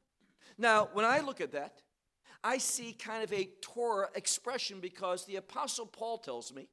Now, 0.57 0.89
when 0.93 1.05
I 1.05 1.21
look 1.21 1.41
at 1.41 1.53
that, 1.53 1.83
I 2.43 2.59
see 2.59 2.93
kind 2.93 3.23
of 3.23 3.33
a 3.33 3.49
Torah 3.61 4.09
expression 4.15 4.81
because 4.81 5.25
the 5.25 5.37
Apostle 5.37 5.87
Paul 5.87 6.19
tells 6.19 6.53
me, 6.53 6.69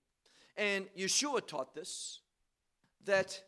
and 0.57 0.87
Yeshua 0.97 1.45
taught 1.45 1.73
this, 1.73 2.19
that, 3.05 3.41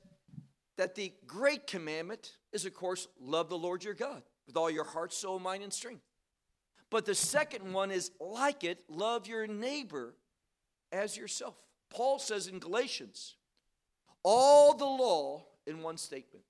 that 0.77 0.95
the 0.95 1.13
great 1.27 1.67
commandment 1.67 2.37
is, 2.51 2.65
of 2.65 2.73
course, 2.73 3.07
love 3.19 3.49
the 3.49 3.57
Lord 3.57 3.83
your 3.83 3.93
God 3.93 4.23
with 4.47 4.57
all 4.57 4.69
your 4.69 4.85
heart, 4.85 5.13
soul, 5.13 5.39
mind, 5.39 5.63
and 5.63 5.73
strength. 5.73 6.03
But 6.93 7.05
the 7.05 7.15
second 7.15 7.73
one 7.73 7.89
is 7.89 8.11
like 8.19 8.63
it, 8.63 8.83
love 8.87 9.25
your 9.25 9.47
neighbor 9.47 10.13
as 10.91 11.17
yourself. 11.17 11.55
Paul 11.89 12.19
says 12.19 12.45
in 12.45 12.59
Galatians, 12.59 13.35
all 14.21 14.75
the 14.75 14.85
law 14.85 15.43
in 15.65 15.81
one 15.81 15.97
statement. 15.97 16.45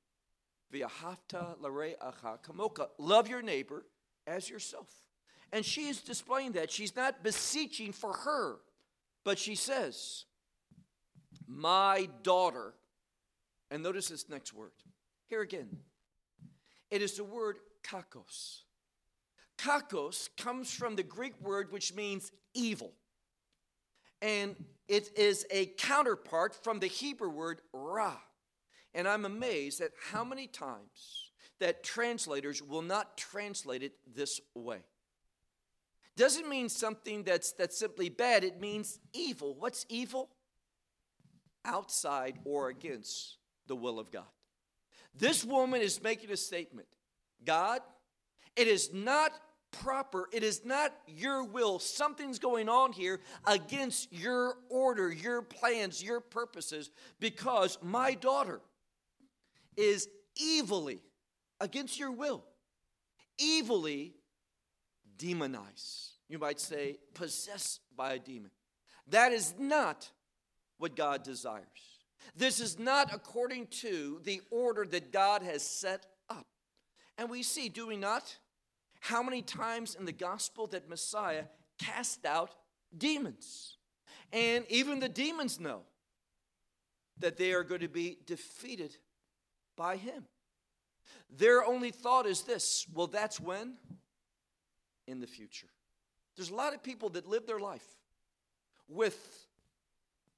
Love 2.97 3.29
your 3.29 3.41
neighbor 3.41 3.85
as 4.27 4.49
yourself. 4.49 4.89
And 5.53 5.63
she 5.63 5.87
is 5.87 6.01
displaying 6.01 6.51
that. 6.51 6.69
She's 6.69 6.93
not 6.93 7.23
beseeching 7.23 7.93
for 7.93 8.11
her, 8.11 8.57
but 9.23 9.39
she 9.39 9.55
says, 9.55 10.25
My 11.47 12.09
daughter. 12.21 12.73
And 13.71 13.81
notice 13.81 14.09
this 14.09 14.27
next 14.27 14.53
word. 14.53 14.73
Here 15.29 15.39
again. 15.39 15.69
It 16.91 17.01
is 17.01 17.13
the 17.13 17.23
word 17.23 17.59
kakos. 17.81 18.63
Kakos 19.63 20.29
comes 20.37 20.73
from 20.73 20.95
the 20.95 21.03
Greek 21.03 21.39
word 21.41 21.71
which 21.71 21.93
means 21.93 22.31
evil 22.53 22.93
and 24.23 24.55
it 24.87 25.17
is 25.17 25.45
a 25.51 25.65
counterpart 25.77 26.55
from 26.63 26.79
the 26.79 26.87
Hebrew 26.87 27.29
word 27.29 27.61
ra. 27.73 28.15
And 28.93 29.05
I'm 29.05 29.25
amazed 29.25 29.81
at 29.81 29.91
how 30.11 30.23
many 30.23 30.47
times 30.47 31.31
that 31.59 31.83
translators 31.83 32.63
will 32.63 32.81
not 32.81 33.17
translate 33.17 33.83
it 33.83 33.93
this 34.15 34.39
way. 34.55 34.79
Doesn't 36.15 36.47
mean 36.47 36.69
something 36.69 37.23
that's, 37.23 37.51
that's 37.51 37.77
simply 37.77 38.07
bad, 38.07 38.45
it 38.45 38.61
means 38.61 38.99
evil. 39.13 39.55
What's 39.59 39.85
evil? 39.89 40.29
Outside 41.65 42.39
or 42.45 42.69
against 42.69 43.37
the 43.67 43.75
will 43.75 43.99
of 43.99 44.09
God. 44.09 44.23
This 45.13 45.43
woman 45.43 45.81
is 45.81 46.01
making 46.01 46.31
a 46.31 46.37
statement 46.37 46.87
God, 47.43 47.81
it 48.55 48.67
is 48.67 48.93
not 48.93 49.33
proper, 49.73 50.29
it 50.31 50.43
is 50.43 50.63
not 50.63 50.93
your 51.07 51.43
will. 51.43 51.79
Something's 51.79 52.39
going 52.39 52.69
on 52.69 52.93
here 52.93 53.19
against 53.45 54.13
your 54.13 54.55
order, 54.69 55.11
your 55.11 55.41
plans, 55.41 56.01
your 56.01 56.21
purposes, 56.21 56.91
because 57.19 57.77
my 57.81 58.13
daughter 58.13 58.61
is 59.75 60.07
evilly, 60.57 61.01
against 61.59 61.99
your 61.99 62.11
will, 62.11 62.45
evilly 63.41 64.13
demonized. 65.17 66.11
You 66.29 66.39
might 66.39 66.59
say, 66.59 66.97
possessed 67.13 67.81
by 67.95 68.13
a 68.13 68.19
demon. 68.19 68.51
That 69.07 69.33
is 69.33 69.53
not 69.59 70.09
what 70.77 70.95
God 70.95 71.23
desires. 71.23 71.67
This 72.35 72.59
is 72.59 72.79
not 72.79 73.13
according 73.13 73.67
to 73.81 74.21
the 74.23 74.41
order 74.49 74.85
that 74.85 75.11
God 75.11 75.43
has 75.43 75.61
set 75.61 76.05
up. 76.29 76.47
And 77.17 77.29
we 77.29 77.43
see, 77.43 77.69
do 77.69 77.87
we 77.87 77.97
not, 77.97 78.35
how 79.03 79.21
many 79.21 79.41
times 79.41 79.95
in 79.95 80.05
the 80.05 80.13
gospel 80.13 80.65
that 80.67 80.87
Messiah 80.87 81.43
cast 81.77 82.25
out 82.25 82.55
demons? 82.97 83.75
And 84.31 84.63
even 84.69 85.01
the 85.01 85.09
demons 85.09 85.59
know 85.59 85.81
that 87.19 87.35
they 87.35 87.51
are 87.51 87.65
going 87.65 87.81
to 87.81 87.89
be 87.89 88.17
defeated 88.25 88.95
by 89.75 89.97
him. 89.97 90.23
Their 91.29 91.65
only 91.65 91.91
thought 91.91 92.25
is 92.25 92.43
this 92.43 92.87
well, 92.93 93.07
that's 93.07 93.41
when? 93.41 93.73
In 95.05 95.19
the 95.19 95.27
future. 95.27 95.67
There's 96.37 96.49
a 96.49 96.55
lot 96.55 96.73
of 96.73 96.81
people 96.81 97.09
that 97.09 97.27
live 97.27 97.45
their 97.45 97.59
life 97.59 97.85
with, 98.87 99.19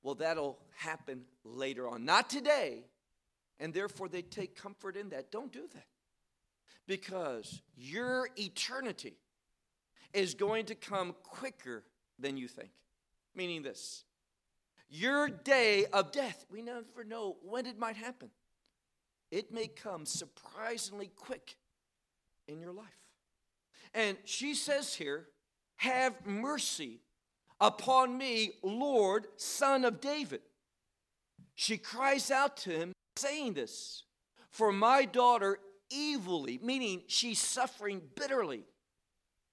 well, 0.02 0.16
that'll 0.16 0.58
happen 0.76 1.22
later 1.44 1.88
on, 1.88 2.04
not 2.04 2.32
today. 2.32 2.84
And 3.60 3.76
therefore, 3.76 4.10
they 4.10 4.24
take 4.24 4.60
comfort 4.60 4.98
in 4.98 5.10
that. 5.10 5.32
Don't 5.32 5.54
do 5.54 5.68
that. 5.72 5.86
Because 6.88 7.62
your 7.76 8.30
eternity 8.38 9.18
is 10.14 10.34
going 10.34 10.66
to 10.68 10.76
come 10.76 11.16
quicker 11.24 11.84
than 12.20 12.38
you 12.38 12.48
think. 12.48 12.70
Meaning 13.36 13.64
this 13.64 14.04
your 14.88 15.28
day 15.28 15.86
of 15.92 16.12
death, 16.12 16.46
we 16.50 16.62
never 16.62 17.04
know 17.06 17.38
when 17.44 17.66
it 17.66 17.78
might 17.78 17.96
happen. 17.96 18.30
It 19.32 19.52
may 19.52 19.68
come 19.68 20.06
surprisingly 20.06 21.12
quick 21.16 21.58
in 22.48 22.62
your 22.62 22.72
life. 22.72 22.86
And 23.94 24.18
she 24.26 24.54
says 24.54 24.94
here, 24.94 25.28
Have 25.78 26.26
mercy 26.26 27.02
upon 27.60 28.18
me, 28.18 28.52
Lord, 28.62 29.28
son 29.38 29.86
of 29.86 30.00
David. 30.00 30.42
She 31.56 31.78
cries 31.78 32.30
out 32.30 32.58
to 32.58 32.72
him, 32.72 32.92
saying 33.16 33.54
this, 33.54 34.04
For 34.52 34.72
my 34.72 35.06
daughter 35.06 35.60
evilly, 36.14 36.60
meaning 36.62 37.04
she's 37.08 37.40
suffering 37.40 38.02
bitterly 38.16 38.64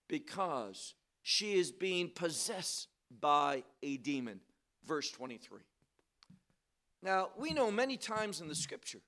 because 0.08 0.94
she 1.22 1.54
is 1.54 1.70
being 1.70 2.11
possessed 2.11 2.88
by 3.20 3.62
a 3.82 3.96
demon. 3.99 4.40
Verse 4.84 5.11
23. 5.11 5.61
Now, 7.02 7.30
we 7.38 7.52
know 7.52 7.70
many 7.70 7.96
times 7.96 8.40
in 8.40 8.49
the 8.49 8.54
scripture, 8.54 9.00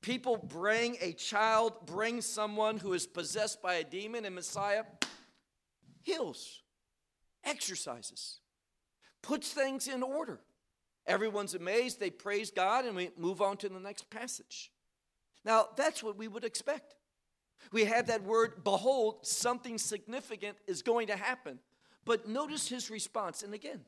people 0.00 0.36
bring 0.36 0.96
a 1.00 1.12
child, 1.12 1.86
bring 1.86 2.20
someone 2.20 2.78
who 2.78 2.92
is 2.92 3.06
possessed 3.06 3.62
by 3.62 3.74
a 3.74 3.84
demon, 3.84 4.24
and 4.24 4.34
Messiah 4.34 4.84
heals 6.02 6.62
exorcises, 7.44 8.40
puts 9.22 9.52
things 9.52 9.88
in 9.88 10.02
order. 10.02 10.40
Everyone's 11.06 11.54
amazed, 11.54 12.00
they 12.00 12.10
praise 12.10 12.50
God, 12.50 12.86
and 12.86 12.96
we 12.96 13.10
move 13.18 13.42
on 13.42 13.58
to 13.58 13.68
the 13.68 13.80
next 13.80 14.08
passage. 14.08 14.70
Now, 15.44 15.68
that's 15.76 16.02
what 16.02 16.16
we 16.16 16.28
would 16.28 16.44
expect. 16.44 16.94
We 17.72 17.84
have 17.84 18.06
that 18.06 18.22
word, 18.22 18.64
behold, 18.64 19.26
something 19.26 19.78
significant 19.78 20.56
is 20.66 20.82
going 20.82 21.08
to 21.08 21.16
happen. 21.16 21.58
But 22.04 22.28
notice 22.28 22.68
his 22.68 22.90
response. 22.90 23.42
And 23.42 23.54
again, 23.54 23.80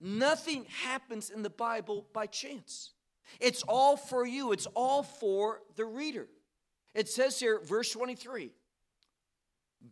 nothing 0.00 0.66
happens 0.84 1.30
in 1.30 1.42
the 1.42 1.50
Bible 1.50 2.06
by 2.12 2.26
chance. 2.26 2.92
It's 3.40 3.62
all 3.62 3.96
for 3.96 4.26
you, 4.26 4.52
it's 4.52 4.66
all 4.74 5.02
for 5.02 5.60
the 5.76 5.84
reader. 5.84 6.28
It 6.94 7.08
says 7.08 7.40
here, 7.40 7.60
verse 7.60 7.90
23, 7.90 8.52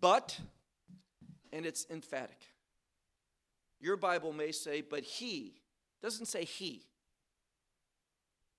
but, 0.00 0.38
and 1.52 1.66
it's 1.66 1.86
emphatic. 1.90 2.40
Your 3.80 3.96
Bible 3.96 4.32
may 4.32 4.52
say, 4.52 4.80
but 4.82 5.02
he, 5.02 5.54
doesn't 6.00 6.26
say 6.26 6.44
he. 6.44 6.84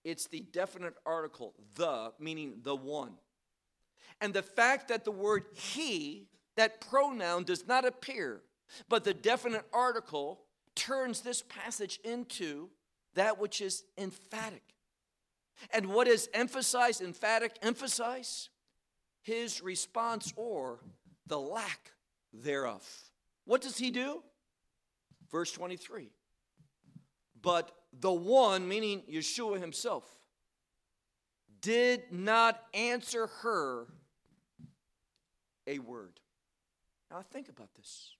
It's 0.03 0.27
the 0.27 0.41
definite 0.41 0.95
article, 1.05 1.53
the, 1.75 2.11
meaning 2.19 2.59
the 2.61 2.75
one. 2.75 3.13
And 4.19 4.33
the 4.33 4.43
fact 4.43 4.89
that 4.89 5.05
the 5.05 5.11
word 5.11 5.45
he, 5.53 6.27
that 6.55 6.81
pronoun, 6.81 7.43
does 7.43 7.67
not 7.67 7.85
appear, 7.85 8.41
but 8.89 9.03
the 9.03 9.13
definite 9.13 9.65
article 9.73 10.41
turns 10.75 11.21
this 11.21 11.41
passage 11.41 11.99
into 12.03 12.69
that 13.15 13.39
which 13.39 13.61
is 13.61 13.83
emphatic. 13.97 14.63
And 15.71 15.87
what 15.87 16.07
is 16.07 16.29
emphasized, 16.33 17.01
emphatic, 17.01 17.57
emphasize? 17.61 18.49
His 19.21 19.61
response 19.61 20.33
or 20.35 20.79
the 21.27 21.39
lack 21.39 21.91
thereof. 22.33 22.85
What 23.45 23.61
does 23.61 23.77
he 23.77 23.91
do? 23.91 24.21
Verse 25.31 25.51
23. 25.51 26.09
But 27.41 27.71
the 27.99 28.11
one, 28.11 28.67
meaning 28.67 29.03
Yeshua 29.11 29.59
himself, 29.59 30.03
did 31.61 32.11
not 32.11 32.61
answer 32.73 33.27
her 33.41 33.87
a 35.65 35.79
word. 35.79 36.19
Now 37.09 37.23
think 37.31 37.49
about 37.49 37.73
this. 37.75 38.11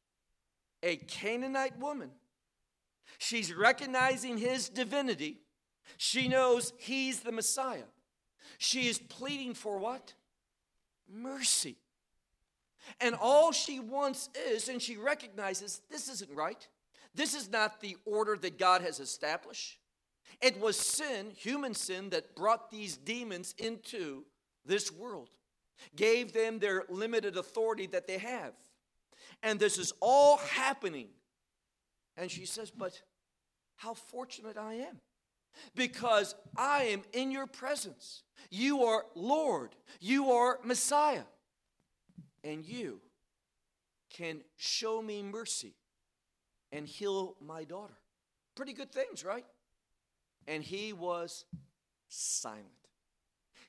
A 0.82 0.96
Canaanite 0.96 1.80
woman. 1.80 2.12
She's 3.18 3.54
recognizing 3.54 4.38
his 4.38 4.70
divinity. 4.70 5.40
She 5.98 6.28
knows 6.28 6.74
he's 6.78 7.22
the 7.22 7.32
Messiah. 7.32 7.84
She 8.58 8.88
is 8.88 9.00
pleading 9.00 9.54
for 9.54 9.78
what? 9.78 10.14
Mercy. 11.12 11.78
And 13.00 13.16
all 13.16 13.52
she 13.52 13.80
wants 13.80 14.30
is, 14.48 14.70
and 14.70 14.82
she 14.82 14.98
recognizes 14.98 15.82
this 15.90 16.10
isn't 16.10 16.32
right. 16.32 16.68
This 17.16 17.34
is 17.34 17.50
not 17.50 17.80
the 17.80 17.98
order 18.06 18.36
that 18.38 18.58
God 18.58 18.82
has 18.82 19.00
established. 19.00 19.80
It 20.42 20.60
was 20.60 20.78
sin, 20.78 21.32
human 21.36 21.74
sin, 21.74 22.10
that 22.10 22.36
brought 22.36 22.72
these 22.72 22.98
demons 22.98 23.54
into 23.58 24.26
this 24.66 24.92
world, 24.92 25.30
gave 25.96 26.34
them 26.34 26.60
their 26.60 26.86
limited 26.90 27.38
authority 27.38 27.88
that 27.88 28.08
they 28.08 28.18
have. 28.18 28.54
And 29.42 29.60
this 29.60 29.78
is 29.78 29.94
all 30.00 30.38
happening. 30.38 31.10
And 32.18 32.32
she 32.32 32.46
says, 32.46 32.72
But 32.72 33.02
how 33.76 33.94
fortunate 33.94 34.58
I 34.58 34.76
am 34.76 35.02
because 35.76 36.36
I 36.58 36.86
am 36.86 37.04
in 37.14 37.32
your 37.32 37.48
presence. 37.48 38.24
You 38.50 38.84
are 38.84 39.06
Lord, 39.16 39.76
you 40.00 40.32
are 40.32 40.60
Messiah, 40.64 41.24
and 42.44 42.66
you 42.66 43.02
can 44.12 44.42
show 44.58 45.02
me 45.02 45.22
mercy 45.24 45.76
and 46.74 46.88
heal 46.88 47.36
my 47.40 47.64
daughter. 47.64 47.94
Pretty 48.56 48.74
good 48.74 48.92
things, 48.92 49.24
right? 49.24 49.46
And 50.48 50.64
he 50.64 50.92
was 50.92 51.46
silent. 52.10 52.68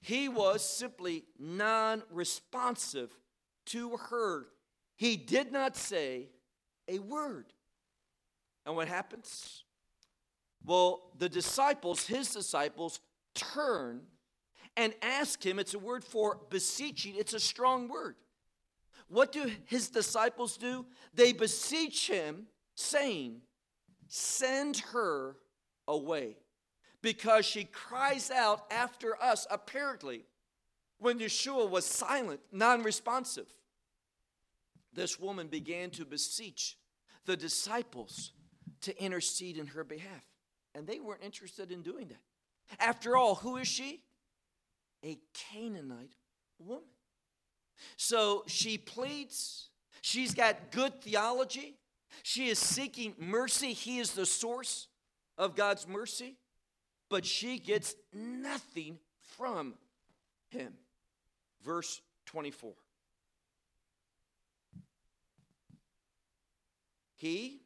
He 0.00 0.28
was 0.28 0.62
simply 0.68 1.24
non 1.38 2.02
responsive 2.10 3.10
to 3.66 3.96
her. 4.08 4.46
He 4.96 5.16
did 5.16 5.52
not 5.52 5.76
say 5.76 6.30
a 6.88 6.98
word. 6.98 7.46
And 8.66 8.74
what 8.74 8.88
happens? 8.88 9.64
Well, 10.64 11.12
the 11.18 11.28
disciples, 11.28 12.06
his 12.06 12.30
disciples, 12.30 13.00
turn 13.34 14.02
and 14.76 14.94
ask 15.02 15.44
him. 15.44 15.58
It's 15.58 15.74
a 15.74 15.78
word 15.78 16.04
for 16.04 16.40
beseeching, 16.48 17.14
it's 17.16 17.34
a 17.34 17.40
strong 17.40 17.88
word. 17.88 18.16
What 19.08 19.32
do 19.32 19.50
his 19.66 19.88
disciples 19.88 20.56
do? 20.56 20.86
They 21.12 21.32
beseech 21.32 22.08
him 22.08 22.46
saying, 22.74 23.40
Send 24.06 24.78
her 24.92 25.36
away 25.88 26.36
because 27.02 27.44
she 27.44 27.64
cries 27.64 28.30
out 28.30 28.64
after 28.70 29.20
us, 29.22 29.46
apparently, 29.50 30.24
when 30.98 31.18
Yeshua 31.18 31.68
was 31.68 31.84
silent, 31.84 32.40
non 32.52 32.82
responsive. 32.82 33.46
This 34.92 35.18
woman 35.18 35.48
began 35.48 35.90
to 35.90 36.04
beseech 36.04 36.78
the 37.26 37.36
disciples 37.36 38.32
to 38.82 39.02
intercede 39.02 39.58
in 39.58 39.66
her 39.68 39.84
behalf, 39.84 40.24
and 40.74 40.86
they 40.86 41.00
weren't 41.00 41.22
interested 41.22 41.72
in 41.72 41.82
doing 41.82 42.08
that. 42.08 42.22
After 42.80 43.16
all, 43.16 43.34
who 43.34 43.56
is 43.56 43.68
she? 43.68 44.02
A 45.04 45.18
Canaanite 45.34 46.14
woman. 46.58 46.84
So 47.96 48.44
she 48.46 48.78
pleads, 48.78 49.68
she's 50.00 50.34
got 50.34 50.70
good 50.70 51.02
theology, 51.02 51.76
she 52.22 52.48
is 52.48 52.58
seeking 52.58 53.14
mercy. 53.18 53.72
He 53.72 53.98
is 53.98 54.12
the 54.12 54.26
source 54.26 54.88
of 55.36 55.56
God's 55.56 55.86
mercy, 55.88 56.36
but 57.08 57.24
she 57.24 57.58
gets 57.58 57.94
nothing 58.12 58.98
from 59.36 59.74
him. 60.48 60.74
Verse 61.64 62.00
24. 62.26 62.72
He 67.16 67.60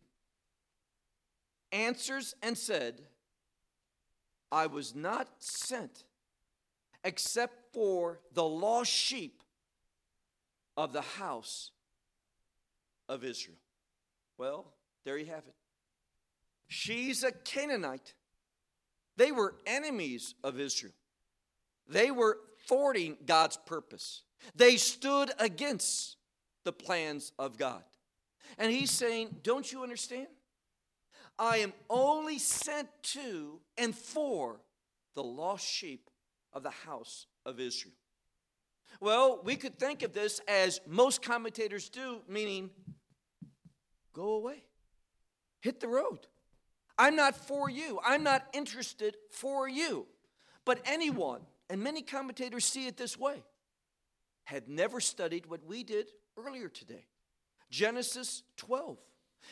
answers 1.73 2.35
and 2.43 2.57
said, 2.57 3.01
I 4.51 4.67
was 4.67 4.95
not 4.95 5.29
sent 5.39 6.05
except 7.05 7.73
for 7.73 8.21
the 8.33 8.45
lost 8.45 8.91
sheep 8.91 9.43
of 10.77 10.93
the 10.93 11.03
house 11.03 11.73
of 13.09 13.25
Israel. 13.25 13.57
Well, 14.39 14.73
there 15.05 15.19
you 15.19 15.27
have 15.27 15.45
it. 15.47 15.55
She's 16.69 17.25
a 17.25 17.33
Canaanite. 17.33 18.15
They 19.17 19.33
were 19.33 19.57
enemies 19.67 20.35
of 20.45 20.61
Israel. 20.61 20.93
They 21.89 22.11
were 22.11 22.39
thwarting 22.69 23.17
God's 23.27 23.59
purpose. 23.67 24.23
They 24.55 24.77
stood 24.77 25.33
against 25.39 26.17
the 26.65 26.73
plans 26.73 27.33
of 27.39 27.59
God. 27.59 27.83
And 28.59 28.71
he's 28.71 28.91
saying, 28.91 29.37
Don't 29.43 29.71
you 29.71 29.83
understand? 29.83 30.29
I 31.39 31.59
am 31.59 31.73
only 31.89 32.39
sent 32.39 32.89
to 33.03 33.61
and 33.77 33.95
for 33.95 34.61
the 35.15 35.23
lost 35.23 35.67
sheep 35.67 36.11
of 36.53 36.63
the 36.63 36.71
house 36.71 37.27
of 37.47 37.61
Israel. 37.61 37.95
Well, 39.01 39.41
we 39.45 39.57
could 39.57 39.79
think 39.79 40.03
of 40.03 40.13
this 40.13 40.41
as 40.49 40.81
most 40.87 41.23
commentators 41.23 41.89
do, 41.89 42.21
meaning 42.29 42.71
go 44.19 44.33
away, 44.33 44.65
hit 45.61 45.81
the 45.81 45.89
road. 45.89 46.27
I'm 46.99 47.15
not 47.15 47.37
for 47.37 47.71
you, 47.71 48.01
I'm 48.05 48.25
not 48.25 48.47
interested 48.53 49.17
for 49.31 49.69
you. 49.69 50.07
But 50.65 50.81
anyone, 50.85 51.41
and 51.71 51.83
many 51.83 52.03
commentators 52.03 52.65
see 52.65 52.89
it 52.89 52.97
this 52.97 53.17
way, 53.17 53.43
had 54.45 54.69
never 54.69 55.01
studied 55.01 55.47
what 55.47 55.65
we 55.65 55.85
did 55.85 56.09
earlier 56.37 56.69
today 56.69 57.07
Genesis 57.71 58.43
12. 58.57 58.99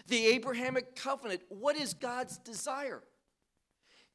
The 0.09 0.27
Abrahamic 0.27 0.97
covenant. 0.97 1.43
What 1.49 1.77
is 1.77 1.95
God's 1.95 2.39
desire? 2.39 3.03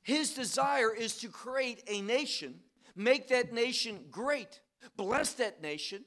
His 0.02 0.34
desire 0.34 0.94
is 0.94 1.18
to 1.18 1.30
create 1.30 1.84
a 1.88 2.02
nation, 2.02 2.56
make 2.96 3.30
that 3.30 3.54
nation 3.54 4.06
great, 4.12 4.60
bless 4.98 5.34
that 5.34 5.62
nation. 5.62 6.04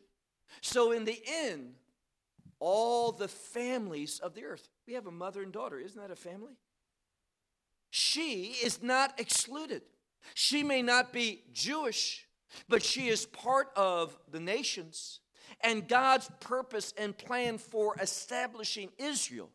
So, 0.61 0.93
in 0.93 1.05
the 1.05 1.21
end, 1.27 1.75
all 2.61 3.13
the 3.13 3.29
families 3.29 4.21
of 4.21 4.35
the 4.35 4.45
earth, 4.45 4.69
we 4.87 4.95
have 4.95 5.07
a 5.07 5.13
mother 5.13 5.43
and 5.43 5.53
daughter. 5.53 5.79
Isn't 5.79 6.01
that 6.01 6.11
a 6.11 6.17
family? 6.17 6.55
She 7.91 8.57
is 8.63 8.83
not 8.83 9.19
excluded. 9.21 9.83
She 10.35 10.63
may 10.63 10.83
not 10.83 11.13
be 11.13 11.43
Jewish, 11.53 12.27
but 12.69 12.83
she 12.83 13.09
is 13.09 13.27
part 13.27 13.69
of 13.77 14.17
the 14.31 14.41
nations. 14.41 15.21
And 15.61 15.87
God's 15.87 16.31
purpose 16.41 16.93
and 16.97 17.17
plan 17.17 17.59
for 17.59 17.97
establishing 18.01 18.91
Israel 18.99 19.51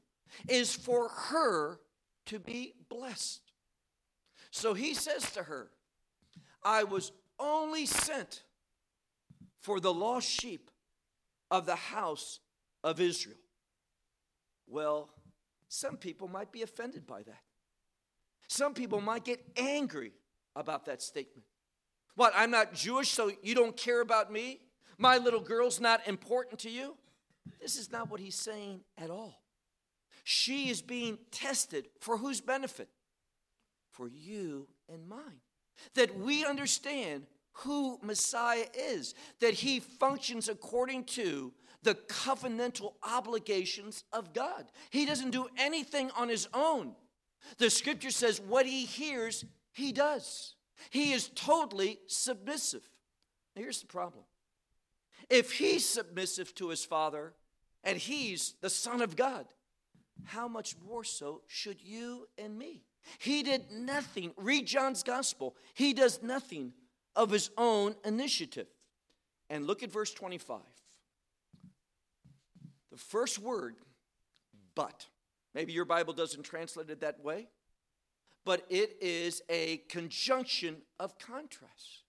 is 0.48 0.76
for 0.76 1.10
her 1.10 1.80
to 2.28 2.40
be 2.40 2.76
blessed. 2.90 3.42
So 4.52 4.74
he 4.74 4.94
says 4.94 5.32
to 5.32 5.44
her, 5.44 5.72
I 6.64 6.84
was 6.84 7.12
only 7.40 7.86
sent 7.86 8.44
for 9.60 9.80
the 9.80 9.94
lost 9.94 10.30
sheep 10.30 10.70
of 11.52 11.66
the 11.66 11.76
house 11.76 12.40
of 12.84 13.00
Israel. 13.00 13.38
Well, 14.68 15.10
some 15.68 15.98
people 15.98 16.28
might 16.28 16.52
be 16.52 16.62
offended 16.62 17.06
by 17.06 17.24
that. 17.24 17.42
Some 18.48 18.74
people 18.74 19.02
might 19.02 19.24
get 19.24 19.44
angry 19.58 20.14
about 20.56 20.86
that 20.86 21.02
statement. 21.02 21.46
What, 22.16 22.34
I'm 22.36 22.52
not 22.52 22.74
Jewish, 22.74 23.10
so 23.10 23.32
you 23.44 23.56
don't 23.56 23.78
care 23.78 24.02
about 24.02 24.32
me? 24.32 24.60
My 24.98 25.18
little 25.18 25.40
girl's 25.40 25.80
not 25.80 26.08
important 26.08 26.60
to 26.62 26.70
you? 26.70 26.98
This 27.62 27.78
is 27.78 27.92
not 27.92 28.10
what 28.10 28.20
he's 28.20 28.36
saying 28.36 28.82
at 28.98 29.10
all. 29.10 29.42
She 30.24 30.70
is 30.70 30.82
being 30.82 31.18
tested 31.32 31.88
for 32.00 32.18
whose 32.18 32.42
benefit? 32.42 32.90
For 33.92 34.08
you 34.08 34.68
and 34.92 35.08
mine. 35.08 35.42
That 35.96 36.18
we 36.18 36.46
understand 36.46 37.26
who 37.54 38.00
Messiah 38.02 38.66
is, 38.78 39.14
that 39.40 39.54
he 39.54 39.80
functions 39.80 40.50
according 40.50 41.06
to 41.06 41.54
the 41.84 41.96
covenantal 41.96 42.94
obligations 43.04 44.04
of 44.12 44.34
God. 44.34 44.66
He 44.90 45.06
doesn't 45.06 45.32
do 45.32 45.48
anything 45.58 46.12
on 46.12 46.30
his 46.30 46.48
own. 46.54 46.96
The 47.58 47.70
scripture 47.70 48.12
says 48.12 48.42
what 48.42 48.66
he 48.66 48.86
hears, 48.86 49.46
he 49.72 49.92
does. 49.92 50.56
He 50.90 51.14
is 51.14 51.30
totally 51.36 52.00
submissive. 52.08 52.88
Now, 53.56 53.64
here's 53.64 53.82
the 53.82 53.88
problem 53.88 54.24
if 55.30 55.52
he's 55.52 55.88
submissive 55.88 56.56
to 56.56 56.70
his 56.70 56.84
father 56.84 57.34
and 57.84 57.98
he's 57.98 58.56
the 58.62 58.70
Son 58.70 59.02
of 59.02 59.16
God, 59.16 59.46
how 60.26 60.48
much 60.48 60.76
more 60.86 61.04
so 61.04 61.42
should 61.48 61.82
you 61.82 62.28
and 62.38 62.58
me? 62.58 62.84
He 63.20 63.44
did 63.44 63.72
nothing. 63.72 64.34
Read 64.38 64.66
John's 64.68 65.04
gospel. 65.04 65.56
He 65.74 65.94
does 65.94 66.22
nothing 66.22 66.74
of 67.16 67.32
his 67.32 67.50
own 67.58 67.96
initiative. 68.04 68.68
And 69.50 69.66
look 69.66 69.84
at 69.84 69.92
verse 69.92 70.14
25. 70.14 70.60
First 73.00 73.40
word, 73.40 73.76
but. 74.76 75.08
Maybe 75.56 75.74
your 75.74 75.86
Bible 75.86 76.14
doesn't 76.14 76.44
translate 76.44 76.90
it 76.90 77.02
that 77.02 77.24
way, 77.24 77.48
but 78.46 78.66
it 78.70 78.98
is 79.02 79.42
a 79.50 79.78
conjunction 79.90 80.78
of 81.00 81.18
contrast. 81.18 82.04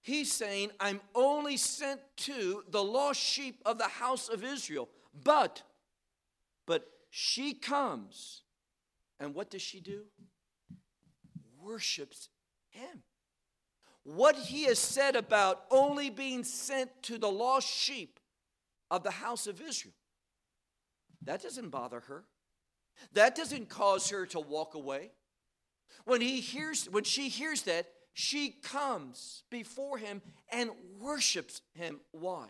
He's 0.00 0.32
saying, 0.32 0.70
I'm 0.80 1.00
only 1.14 1.56
sent 1.56 2.00
to 2.18 2.64
the 2.68 2.82
lost 2.82 3.20
sheep 3.20 3.60
of 3.64 3.78
the 3.78 3.88
house 3.88 4.28
of 4.28 4.42
Israel, 4.42 4.88
but 5.24 5.62
but 6.66 6.86
she 7.10 7.54
comes, 7.54 8.42
and 9.18 9.34
what 9.34 9.50
does 9.50 9.62
she 9.62 9.80
do? 9.80 10.02
Worships 11.62 12.28
him. 12.68 13.02
What 14.02 14.36
he 14.36 14.64
has 14.64 14.78
said 14.78 15.16
about 15.16 15.64
only 15.70 16.10
being 16.10 16.44
sent 16.44 16.90
to 17.04 17.18
the 17.18 17.30
lost 17.30 17.68
sheep 17.68 18.17
of 18.90 19.02
the 19.02 19.10
house 19.10 19.46
of 19.46 19.60
Israel, 19.60 19.94
that 21.22 21.42
doesn't 21.42 21.70
bother 21.70 22.00
her. 22.00 22.24
That 23.12 23.34
doesn't 23.34 23.68
cause 23.68 24.10
her 24.10 24.26
to 24.26 24.40
walk 24.40 24.74
away. 24.74 25.12
When 26.04 26.20
he 26.20 26.40
hears, 26.40 26.88
when 26.90 27.04
she 27.04 27.28
hears 27.28 27.62
that, 27.62 27.86
she 28.12 28.50
comes 28.50 29.44
before 29.50 29.98
him 29.98 30.22
and 30.50 30.70
worships 30.98 31.62
him. 31.74 32.00
Why? 32.10 32.46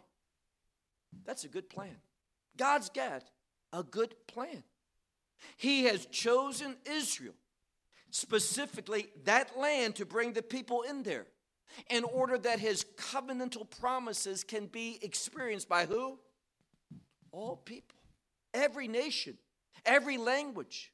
That's 1.24 1.44
a 1.44 1.48
good 1.48 1.68
plan. 1.68 1.96
God's 2.56 2.88
got 2.88 3.24
a 3.72 3.82
good 3.82 4.14
plan. 4.26 4.62
He 5.56 5.84
has 5.84 6.06
chosen 6.06 6.76
Israel, 6.90 7.34
specifically 8.10 9.08
that 9.24 9.58
land, 9.58 9.96
to 9.96 10.06
bring 10.06 10.32
the 10.32 10.42
people 10.42 10.82
in 10.82 11.02
there 11.02 11.26
in 11.90 12.04
order 12.04 12.38
that 12.38 12.58
his 12.58 12.84
covenantal 12.96 13.68
promises 13.78 14.42
can 14.42 14.66
be 14.66 14.98
experienced 15.02 15.68
by 15.68 15.86
who? 15.86 16.18
All 17.32 17.56
people, 17.56 17.98
every 18.54 18.88
nation, 18.88 19.38
every 19.84 20.18
language, 20.18 20.92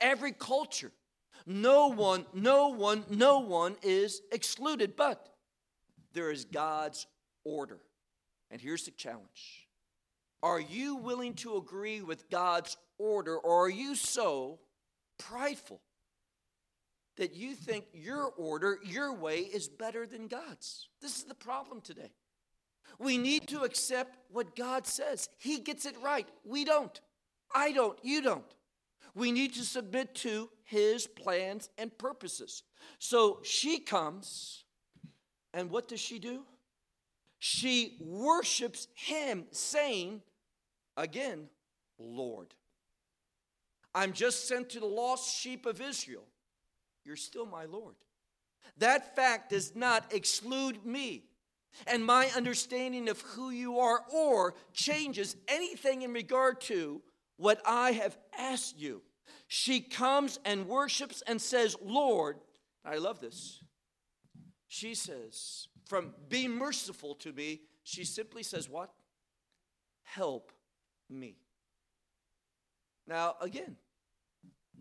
every 0.00 0.32
culture. 0.32 0.92
No 1.46 1.88
one, 1.88 2.26
no 2.34 2.68
one, 2.68 3.04
no 3.08 3.40
one 3.40 3.76
is 3.82 4.22
excluded, 4.32 4.96
but 4.96 5.28
there 6.12 6.30
is 6.30 6.44
God's 6.44 7.06
order. 7.44 7.78
And 8.50 8.60
here's 8.60 8.84
the 8.84 8.90
challenge 8.90 9.66
are 10.42 10.60
you 10.60 10.96
willing 10.96 11.34
to 11.34 11.56
agree 11.56 12.02
with 12.02 12.30
God's 12.30 12.76
order, 12.98 13.36
or 13.36 13.66
are 13.66 13.70
you 13.70 13.94
so 13.94 14.60
prideful 15.18 15.80
that 17.16 17.34
you 17.34 17.54
think 17.54 17.86
your 17.92 18.26
order, 18.36 18.78
your 18.84 19.14
way, 19.14 19.38
is 19.38 19.68
better 19.68 20.06
than 20.06 20.28
God's? 20.28 20.88
This 21.00 21.16
is 21.16 21.24
the 21.24 21.34
problem 21.34 21.80
today. 21.80 22.12
We 22.98 23.18
need 23.18 23.48
to 23.48 23.62
accept 23.62 24.16
what 24.30 24.56
God 24.56 24.86
says. 24.86 25.28
He 25.38 25.58
gets 25.58 25.86
it 25.86 25.96
right. 26.02 26.28
We 26.44 26.64
don't. 26.64 27.00
I 27.54 27.72
don't. 27.72 27.98
You 28.02 28.22
don't. 28.22 28.54
We 29.14 29.32
need 29.32 29.54
to 29.54 29.62
submit 29.62 30.14
to 30.16 30.50
His 30.64 31.06
plans 31.06 31.70
and 31.78 31.96
purposes. 31.96 32.62
So 32.98 33.40
she 33.42 33.78
comes, 33.78 34.64
and 35.54 35.70
what 35.70 35.88
does 35.88 36.00
she 36.00 36.18
do? 36.18 36.42
She 37.38 37.96
worships 38.00 38.88
Him, 38.94 39.44
saying, 39.50 40.22
Again, 40.96 41.48
Lord. 41.98 42.48
I'm 43.94 44.12
just 44.12 44.46
sent 44.46 44.70
to 44.70 44.80
the 44.80 44.86
lost 44.86 45.34
sheep 45.34 45.64
of 45.64 45.80
Israel. 45.80 46.24
You're 47.04 47.16
still 47.16 47.46
my 47.46 47.64
Lord. 47.64 47.94
That 48.78 49.16
fact 49.16 49.50
does 49.50 49.74
not 49.74 50.12
exclude 50.12 50.84
me 50.84 51.24
and 51.86 52.04
my 52.04 52.28
understanding 52.36 53.08
of 53.08 53.20
who 53.20 53.50
you 53.50 53.78
are 53.78 54.02
or 54.12 54.54
changes 54.72 55.36
anything 55.48 56.02
in 56.02 56.12
regard 56.12 56.60
to 56.62 57.02
what 57.36 57.60
I 57.66 57.92
have 57.92 58.16
asked 58.38 58.78
you. 58.78 59.02
She 59.48 59.80
comes 59.80 60.38
and 60.44 60.66
worships 60.66 61.22
and 61.26 61.40
says, 61.40 61.76
Lord, 61.82 62.38
I 62.84 62.96
love 62.96 63.20
this. 63.20 63.62
She 64.68 64.94
says, 64.94 65.68
from 65.86 66.12
be 66.28 66.48
merciful 66.48 67.14
to 67.16 67.32
me. 67.32 67.60
She 67.84 68.04
simply 68.04 68.42
says, 68.42 68.68
What? 68.68 68.90
Help 70.02 70.52
me. 71.08 71.36
Now, 73.06 73.36
again, 73.40 73.76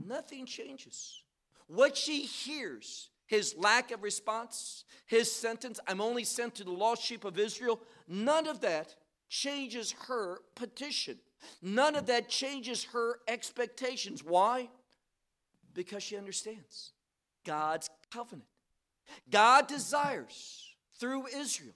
nothing 0.03 0.45
changes. 0.45 1.21
What 1.67 1.95
she 1.95 2.21
hears, 2.21 3.09
his 3.27 3.55
lack 3.57 3.91
of 3.91 4.03
response, 4.03 4.83
his 5.05 5.31
sentence, 5.31 5.79
I'm 5.88 6.01
only 6.01 6.23
sent 6.23 6.55
to 6.55 6.63
the 6.63 6.71
lost 6.71 7.03
sheep 7.03 7.25
of 7.25 7.39
Israel, 7.39 7.79
none 8.07 8.47
of 8.47 8.61
that 8.61 8.95
changes 9.29 9.93
her 10.07 10.39
petition. 10.55 11.17
None 11.61 11.95
of 11.95 12.07
that 12.07 12.29
changes 12.29 12.85
her 12.85 13.19
expectations. 13.27 14.23
Why? 14.23 14.69
Because 15.73 16.03
she 16.03 16.17
understands 16.17 16.93
God's 17.43 17.89
covenant. 18.11 18.47
God 19.29 19.67
desires 19.67 20.73
through 20.99 21.27
Israel 21.27 21.75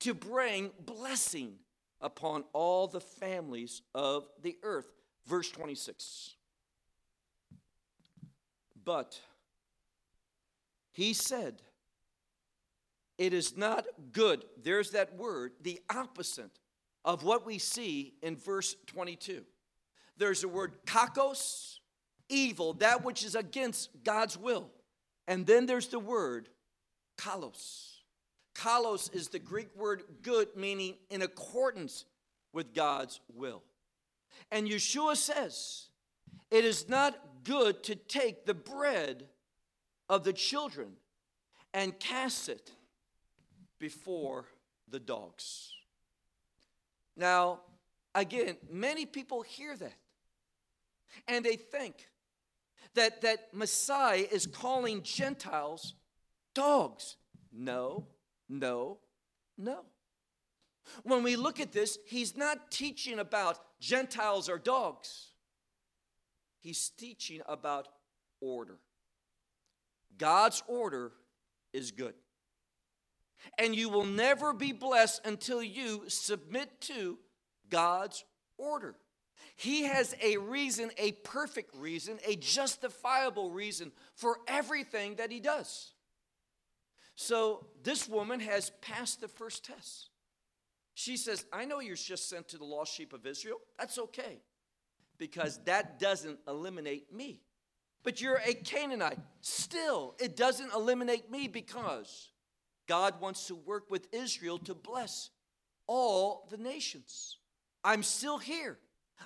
to 0.00 0.14
bring 0.14 0.70
blessing 0.84 1.54
upon 2.00 2.44
all 2.52 2.86
the 2.86 3.00
families 3.00 3.82
of 3.94 4.28
the 4.42 4.56
earth. 4.62 4.92
Verse 5.26 5.50
26. 5.50 6.34
But 8.84 9.18
he 10.98 11.12
said, 11.12 11.62
It 13.18 13.32
is 13.32 13.56
not 13.56 13.86
good. 14.10 14.44
There's 14.60 14.90
that 14.90 15.14
word, 15.14 15.52
the 15.62 15.80
opposite 15.88 16.58
of 17.04 17.22
what 17.22 17.46
we 17.46 17.58
see 17.58 18.14
in 18.20 18.34
verse 18.34 18.74
22. 18.88 19.44
There's 20.16 20.42
a 20.42 20.48
word 20.48 20.72
kakos, 20.86 21.78
evil, 22.28 22.72
that 22.74 23.04
which 23.04 23.24
is 23.24 23.36
against 23.36 23.90
God's 24.02 24.36
will. 24.36 24.72
And 25.28 25.46
then 25.46 25.66
there's 25.66 25.86
the 25.86 26.00
word 26.00 26.48
kalos. 27.16 27.98
Kalos 28.56 29.14
is 29.14 29.28
the 29.28 29.38
Greek 29.38 29.68
word 29.76 30.02
good, 30.22 30.48
meaning 30.56 30.96
in 31.10 31.22
accordance 31.22 32.06
with 32.52 32.74
God's 32.74 33.20
will. 33.32 33.62
And 34.50 34.66
Yeshua 34.66 35.16
says, 35.16 35.90
It 36.50 36.64
is 36.64 36.88
not 36.88 37.16
good 37.44 37.84
to 37.84 37.94
take 37.94 38.46
the 38.46 38.54
bread 38.54 39.28
of 40.08 40.24
the 40.24 40.32
children 40.32 40.92
and 41.74 41.98
cast 41.98 42.48
it 42.48 42.72
before 43.78 44.46
the 44.88 44.98
dogs. 44.98 45.72
Now, 47.16 47.60
again, 48.14 48.56
many 48.70 49.06
people 49.06 49.42
hear 49.42 49.76
that 49.76 49.94
and 51.26 51.44
they 51.44 51.56
think 51.56 52.08
that, 52.94 53.20
that 53.22 53.48
Messiah 53.52 54.24
is 54.30 54.46
calling 54.46 55.02
Gentiles 55.02 55.94
dogs. 56.54 57.16
No, 57.52 58.06
no, 58.48 58.98
no. 59.56 59.84
When 61.02 61.22
we 61.22 61.36
look 61.36 61.60
at 61.60 61.72
this, 61.72 61.98
he's 62.06 62.36
not 62.36 62.70
teaching 62.70 63.18
about 63.18 63.58
Gentiles 63.80 64.48
or 64.48 64.58
dogs, 64.58 65.28
he's 66.60 66.90
teaching 66.90 67.42
about 67.46 67.88
order. 68.40 68.78
God's 70.18 70.62
order 70.66 71.12
is 71.72 71.90
good. 71.92 72.14
And 73.56 73.74
you 73.74 73.88
will 73.88 74.04
never 74.04 74.52
be 74.52 74.72
blessed 74.72 75.24
until 75.24 75.62
you 75.62 76.04
submit 76.08 76.80
to 76.82 77.18
God's 77.70 78.24
order. 78.56 78.96
He 79.54 79.84
has 79.84 80.14
a 80.22 80.36
reason, 80.36 80.90
a 80.98 81.12
perfect 81.12 81.74
reason, 81.76 82.18
a 82.26 82.36
justifiable 82.36 83.50
reason 83.50 83.92
for 84.14 84.38
everything 84.46 85.16
that 85.16 85.30
he 85.30 85.40
does. 85.40 85.92
So 87.16 87.66
this 87.82 88.08
woman 88.08 88.40
has 88.40 88.70
passed 88.80 89.20
the 89.20 89.28
first 89.28 89.64
test. 89.64 90.10
She 90.94 91.16
says, 91.16 91.44
I 91.52 91.64
know 91.64 91.80
you're 91.80 91.96
just 91.96 92.28
sent 92.28 92.48
to 92.48 92.58
the 92.58 92.64
lost 92.64 92.94
sheep 92.94 93.12
of 93.12 93.26
Israel. 93.26 93.58
That's 93.78 93.98
okay, 93.98 94.42
because 95.16 95.58
that 95.64 95.98
doesn't 95.98 96.38
eliminate 96.46 97.12
me. 97.12 97.40
But 98.04 98.20
you're 98.20 98.40
a 98.44 98.54
Canaanite. 98.54 99.18
Still, 99.40 100.14
it 100.18 100.36
doesn't 100.36 100.72
eliminate 100.74 101.30
me 101.30 101.48
because 101.48 102.30
God 102.86 103.20
wants 103.20 103.46
to 103.48 103.54
work 103.54 103.90
with 103.90 104.08
Israel 104.12 104.58
to 104.60 104.74
bless 104.74 105.30
all 105.86 106.46
the 106.50 106.56
nations. 106.56 107.38
I'm 107.84 108.02
still 108.02 108.38
here. 108.38 108.78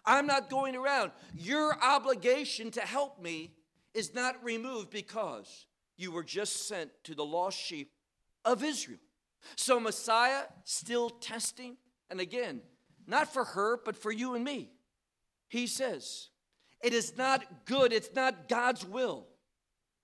I'm 0.05 0.27
not 0.27 0.51
going 0.51 0.75
around. 0.75 1.13
Your 1.35 1.77
obligation 1.83 2.71
to 2.73 2.81
help 2.81 3.21
me 3.21 3.53
is 3.95 4.15
not 4.15 4.43
removed 4.43 4.91
because 4.91 5.67
you 5.97 6.11
were 6.11 6.25
just 6.25 6.67
sent 6.67 6.91
to 7.05 7.15
the 7.15 7.25
lost 7.25 7.59
sheep 7.59 7.93
of 8.45 8.65
Israel. 8.65 8.99
So, 9.57 9.81
Messiah 9.81 10.43
still 10.65 11.11
testing, 11.11 11.77
and 12.11 12.21
again, 12.21 12.63
not 13.07 13.33
for 13.33 13.45
her, 13.45 13.81
but 13.85 13.97
for 13.97 14.13
you 14.13 14.35
and 14.35 14.45
me. 14.45 14.71
He 15.49 15.67
says, 15.67 16.29
It 16.83 16.93
is 16.93 17.17
not 17.17 17.65
good, 17.65 17.93
it's 17.93 18.15
not 18.15 18.49
God's 18.49 18.85
will 18.85 19.27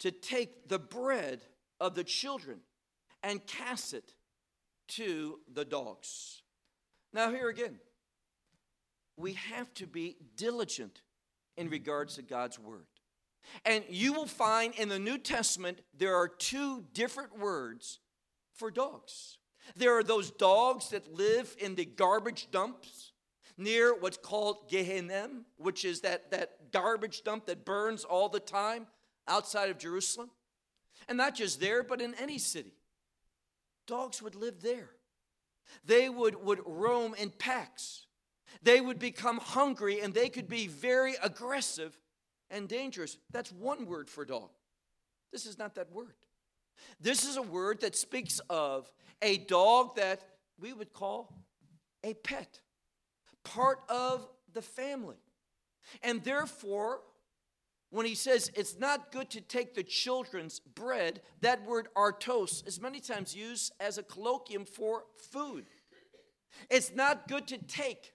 to 0.01 0.11
take 0.11 0.69
the 0.69 0.79
bread 0.79 1.41
of 1.81 1.95
the 1.95 2.05
children 2.05 2.61
and 3.23 3.45
cast 3.47 3.95
it 3.95 4.15
to 4.89 5.41
the 5.53 5.65
dogs. 5.65 6.43
Now, 7.13 7.31
here 7.31 7.49
again, 7.49 7.79
we 9.17 9.33
have 9.33 9.73
to 9.75 9.87
be 9.87 10.17
diligent 10.37 11.03
in 11.57 11.69
regards 11.69 12.15
to 12.15 12.23
God's 12.23 12.59
word. 12.59 12.87
And 13.65 13.85
you 13.89 14.13
will 14.13 14.27
find 14.27 14.75
in 14.75 14.89
the 14.89 14.99
New 14.99 15.19
Testament 15.19 15.81
there 15.97 16.15
are 16.15 16.29
two 16.29 16.85
different 16.93 17.39
words 17.39 17.99
for 18.55 18.71
dogs. 18.71 19.39
There 19.77 19.97
are 19.99 20.05
those 20.05 20.31
dogs 20.31 20.91
that 20.91 21.13
live 21.13 21.57
in 21.59 21.75
the 21.75 21.85
garbage 21.85 22.51
dumps 22.51 23.13
near 23.59 23.95
what's 23.99 24.17
called 24.17 24.69
Gehenna, 24.71 25.29
which 25.57 25.85
is 25.85 26.01
that, 26.01 26.31
that 26.31 26.73
garbage 26.73 27.23
dump 27.25 27.47
that 27.47 27.65
burns 27.65 28.05
all 28.05 28.29
the 28.29 28.41
time 28.41 28.87
outside 29.27 29.69
of 29.69 29.79
Jerusalem. 29.79 30.31
And 31.09 31.19
not 31.19 31.35
just 31.35 31.61
there, 31.61 31.83
but 31.83 32.01
in 32.01 32.15
any 32.15 32.39
city. 32.39 32.73
Dogs 33.87 34.23
would 34.23 34.35
live 34.35 34.63
there. 34.63 34.91
They 35.85 36.09
would, 36.09 36.43
would 36.43 36.61
roam 36.65 37.15
in 37.15 37.31
packs. 37.31 38.07
They 38.63 38.81
would 38.81 38.99
become 38.99 39.39
hungry 39.39 40.01
and 40.01 40.15
they 40.15 40.29
could 40.29 40.49
be 40.49 40.67
very 40.67 41.15
aggressive 41.23 41.99
and 42.51 42.69
dangerous. 42.69 43.19
That's 43.31 43.53
one 43.53 43.87
word 43.87 44.09
for 44.09 44.25
dog. 44.25 44.51
This 45.33 45.47
is 45.47 45.59
not 45.59 45.75
that 45.75 45.93
word. 45.93 46.15
This 47.01 47.25
is 47.25 47.37
a 47.37 47.43
word 47.43 47.81
that 47.81 47.97
speaks 47.97 48.41
of 48.49 48.91
a 49.21 49.39
dog 49.39 49.97
that 49.97 50.23
we 50.59 50.73
would 50.73 50.93
call 50.93 51.35
a 52.05 52.15
pet, 52.15 52.61
part 53.55 53.81
of 53.89 54.27
the 54.53 54.63
family. 54.63 55.17
And 56.03 56.23
therefore, 56.23 57.01
when 57.91 58.05
he 58.05 58.15
says 58.15 58.51
it's 58.55 58.79
not 58.79 59.13
good 59.13 59.31
to 59.31 59.41
take 59.41 59.75
the 59.75 59.83
children's 59.83 60.61
bread, 60.61 61.23
that 61.41 61.65
word 61.65 61.89
artos 61.97 62.67
is 62.67 62.81
many 62.81 63.01
times 63.01 63.35
used 63.35 63.73
as 63.81 63.97
a 63.97 64.03
colloquium 64.03 64.69
for 64.69 65.05
food. 65.31 65.67
It's 66.71 66.95
not 66.95 67.29
good 67.29 67.47
to 67.49 67.59
take 67.59 68.13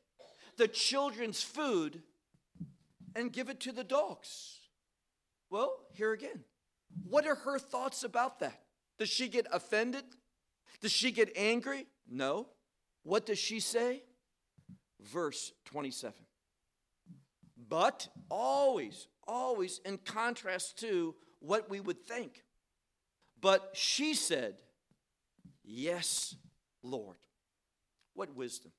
the 0.58 0.67
children's 0.67 1.41
food 1.41 2.04
and 3.15 3.32
give 3.32 3.50
it 3.50 3.60
to 3.62 3.72
the 3.72 3.84
dogs. 3.84 4.60
Well, 5.50 5.74
here 5.93 6.13
again, 6.13 6.43
what 7.04 7.26
are 7.26 7.36
her 7.36 7.58
thoughts 7.60 8.04
about 8.04 8.39
that? 8.39 8.62
Does 9.00 9.10
she 9.10 9.28
get 9.28 9.48
offended? 9.52 10.04
Does 10.82 10.91
she 10.91 11.12
get 11.12 11.32
angry? 11.36 11.88
No. 12.10 12.48
What 13.04 13.26
does 13.26 13.39
she 13.39 13.60
say? 13.60 14.04
Verse 15.04 15.52
27. 15.66 16.13
But 17.70 18.08
always, 18.30 19.08
always 19.28 19.80
in 19.86 19.98
contrast 19.98 20.80
to 20.80 21.16
what 21.39 21.70
we 21.70 21.80
would 21.80 22.06
think. 22.06 22.44
But 23.39 23.72
she 23.74 24.13
said, 24.13 24.56
Yes, 25.63 26.36
Lord. 26.82 27.18
What 28.13 28.36
wisdom. 28.36 28.72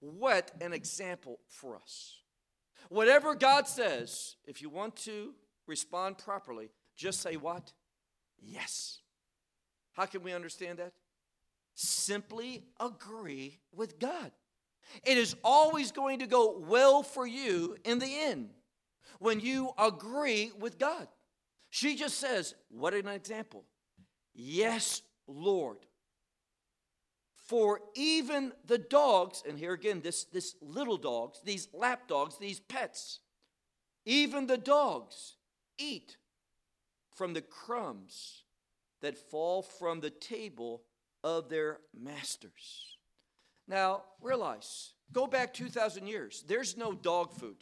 What 0.00 0.50
an 0.60 0.72
example 0.72 1.38
for 1.48 1.76
us. 1.76 2.18
Whatever 2.90 3.34
God 3.34 3.66
says, 3.66 4.36
if 4.46 4.60
you 4.60 4.68
want 4.68 4.96
to 4.96 5.32
respond 5.66 6.18
properly, 6.18 6.70
just 6.94 7.20
say 7.20 7.36
what? 7.36 7.72
Yes. 8.42 8.98
How 9.92 10.04
can 10.04 10.22
we 10.22 10.32
understand 10.32 10.78
that? 10.78 10.92
Simply 11.74 12.64
agree 12.78 13.60
with 13.72 13.98
God. 13.98 14.32
It 15.04 15.18
is 15.18 15.36
always 15.42 15.92
going 15.92 16.20
to 16.20 16.26
go 16.26 16.58
well 16.58 17.02
for 17.02 17.26
you 17.26 17.76
in 17.84 17.98
the 17.98 18.18
end 18.18 18.50
when 19.18 19.40
you 19.40 19.70
agree 19.78 20.52
with 20.58 20.78
God. 20.78 21.08
She 21.70 21.96
just 21.96 22.18
says, 22.18 22.54
What 22.70 22.94
an 22.94 23.08
example. 23.08 23.64
Yes, 24.34 25.02
Lord. 25.26 25.78
For 27.34 27.80
even 27.94 28.52
the 28.64 28.78
dogs, 28.78 29.42
and 29.46 29.58
here 29.58 29.72
again, 29.72 30.00
this, 30.02 30.24
this 30.24 30.54
little 30.62 30.96
dogs, 30.96 31.40
these 31.44 31.68
lap 31.74 32.08
dogs, 32.08 32.38
these 32.38 32.60
pets, 32.60 33.20
even 34.06 34.46
the 34.46 34.56
dogs 34.56 35.36
eat 35.78 36.16
from 37.14 37.34
the 37.34 37.42
crumbs 37.42 38.44
that 39.02 39.18
fall 39.18 39.62
from 39.62 40.00
the 40.00 40.10
table 40.10 40.82
of 41.22 41.48
their 41.48 41.80
masters. 41.98 42.93
Now, 43.66 44.02
realize, 44.20 44.92
go 45.12 45.26
back 45.26 45.54
2,000 45.54 46.06
years, 46.06 46.44
there's 46.46 46.76
no 46.76 46.92
dog 46.92 47.32
food. 47.32 47.56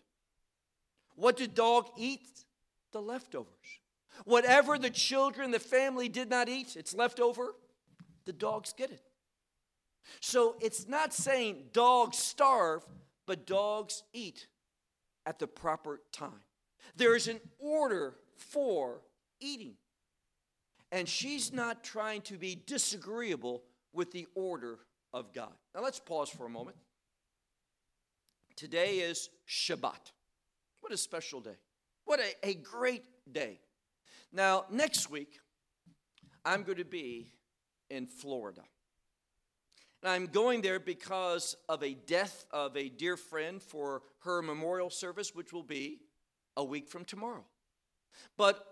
What 1.15 1.37
did 1.37 1.55
dog 1.55 1.89
eat? 1.97 2.27
The 2.93 3.01
leftovers. 3.01 3.49
Whatever 4.25 4.79
the 4.79 4.91
children, 4.91 5.51
the 5.51 5.59
family 5.59 6.09
did 6.09 6.29
not 6.29 6.49
eat, 6.49 6.77
it's 6.77 6.95
left 6.95 7.21
over, 7.21 7.55
the 8.25 8.33
dogs 8.33 8.75
get 8.77 8.91
it. 8.91 9.03
So 10.21 10.57
it's 10.61 10.89
not 10.89 11.13
saying 11.13 11.65
dogs 11.73 12.19
starve, 12.19 12.85
but 13.27 13.47
dogs 13.47 14.03
eat 14.13 14.47
at 15.25 15.39
the 15.39 15.47
proper 15.47 16.01
time. 16.13 16.43
There 16.97 17.17
is 17.17 17.29
an 17.29 17.41
order 17.59 18.15
for 18.37 19.03
eating. 19.41 19.75
And 20.91 21.09
she's 21.09 21.53
not 21.53 21.83
trying 21.83 22.21
to 22.23 22.37
be 22.37 22.61
disagreeable 22.67 23.63
with 23.93 24.13
the 24.13 24.27
order 24.35 24.81
of 25.13 25.33
God. 25.33 25.53
Now 25.75 25.83
let's 25.83 25.99
pause 25.99 26.29
for 26.29 26.47
a 26.47 26.51
moment. 26.51 26.77
Today 28.57 28.99
is 28.99 29.31
Shabbat. 29.49 30.13
What 30.81 30.93
a 30.93 30.97
special 30.97 31.41
day. 31.41 31.57
What 32.05 32.21
a, 32.21 32.49
a 32.49 32.55
great 32.55 33.05
day. 33.31 33.61
Now, 34.33 34.65
next 34.71 35.11
week, 35.11 35.39
I'm 36.45 36.63
going 36.63 36.79
to 36.79 36.85
be 36.85 37.33
in 37.91 38.07
Florida. 38.07 38.63
And 40.03 40.11
I'm 40.11 40.27
going 40.27 40.63
there 40.63 40.81
because 40.81 41.55
of 41.69 41.83
a 41.83 41.95
death 41.95 42.45
of 42.51 42.77
a 42.77 42.89
dear 42.89 43.17
friend 43.17 43.63
for 43.63 44.03
her 44.21 44.43
memorial 44.43 44.91
service, 44.91 45.35
which 45.35 45.53
will 45.53 45.63
be 45.63 46.01
a 46.57 46.65
week 46.65 46.89
from 46.89 47.05
tomorrow. 47.05 47.45
But 48.37 48.67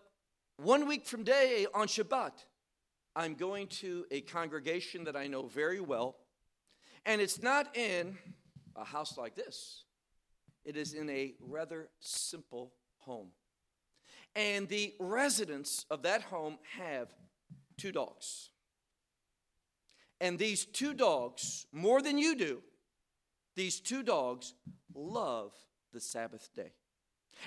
one 0.56 0.88
week 0.88 1.06
from 1.06 1.22
day 1.22 1.66
on 1.72 1.86
Shabbat, 1.86 2.32
I'm 3.14 3.34
going 3.34 3.68
to 3.68 4.06
a 4.10 4.20
congregation 4.22 5.04
that 5.04 5.16
I 5.16 5.26
know 5.26 5.46
very 5.46 5.80
well. 5.80 6.16
And 7.06 7.20
it's 7.20 7.42
not 7.42 7.76
in 7.76 8.18
a 8.76 8.84
house 8.84 9.16
like 9.16 9.34
this, 9.34 9.84
it 10.64 10.76
is 10.76 10.92
in 10.94 11.08
a 11.10 11.34
rather 11.40 11.88
simple 12.00 12.72
home. 12.98 13.28
And 14.36 14.68
the 14.68 14.94
residents 15.00 15.86
of 15.90 16.02
that 16.02 16.22
home 16.22 16.58
have 16.78 17.08
two 17.76 17.92
dogs. 17.92 18.50
And 20.20 20.38
these 20.38 20.66
two 20.66 20.94
dogs, 20.94 21.66
more 21.72 22.02
than 22.02 22.18
you 22.18 22.36
do, 22.36 22.62
these 23.56 23.80
two 23.80 24.02
dogs 24.02 24.54
love 24.94 25.52
the 25.92 26.00
Sabbath 26.00 26.50
day. 26.54 26.72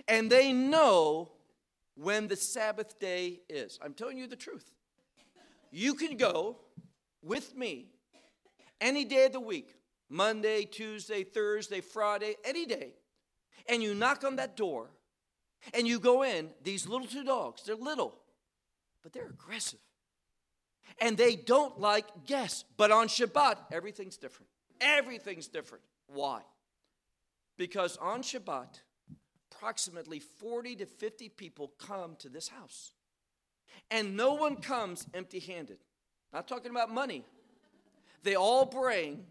And 0.07 0.29
they 0.29 0.51
know 0.51 1.31
when 1.95 2.27
the 2.27 2.35
Sabbath 2.35 2.99
day 2.99 3.41
is. 3.47 3.79
I'm 3.83 3.93
telling 3.93 4.17
you 4.17 4.27
the 4.27 4.35
truth. 4.35 4.71
You 5.71 5.93
can 5.93 6.17
go 6.17 6.57
with 7.21 7.55
me 7.55 7.92
any 8.83 9.03
day 9.03 9.25
of 9.25 9.33
the 9.33 9.39
week 9.39 9.75
Monday, 10.09 10.65
Tuesday, 10.65 11.23
Thursday, 11.23 11.81
Friday, 11.81 12.35
any 12.45 12.67
day 12.67 12.93
and 13.67 13.81
you 13.81 13.93
knock 13.93 14.23
on 14.23 14.35
that 14.37 14.55
door 14.55 14.89
and 15.73 15.87
you 15.87 15.99
go 15.99 16.23
in, 16.23 16.49
these 16.63 16.87
little 16.87 17.07
two 17.07 17.23
dogs, 17.23 17.63
they're 17.63 17.75
little, 17.75 18.15
but 19.01 19.13
they're 19.13 19.27
aggressive. 19.27 19.79
And 20.99 21.17
they 21.17 21.35
don't 21.35 21.79
like 21.79 22.25
guests. 22.25 22.65
But 22.77 22.91
on 22.91 23.07
Shabbat, 23.07 23.57
everything's 23.71 24.17
different. 24.17 24.49
Everything's 24.81 25.47
different. 25.47 25.83
Why? 26.07 26.41
Because 27.57 27.97
on 27.97 28.21
Shabbat, 28.21 28.81
approximately 29.51 30.19
40 30.19 30.75
to 30.77 30.85
50 30.85 31.29
people 31.29 31.73
come 31.79 32.15
to 32.19 32.29
this 32.29 32.49
house. 32.49 32.91
And 33.89 34.17
no 34.17 34.33
one 34.33 34.57
comes 34.57 35.07
empty 35.13 35.39
handed. 35.39 35.77
Not 36.33 36.47
talking 36.47 36.71
about 36.71 36.93
money. 36.93 37.25
They 38.23 38.35
all 38.35 38.65
bring 38.65 39.25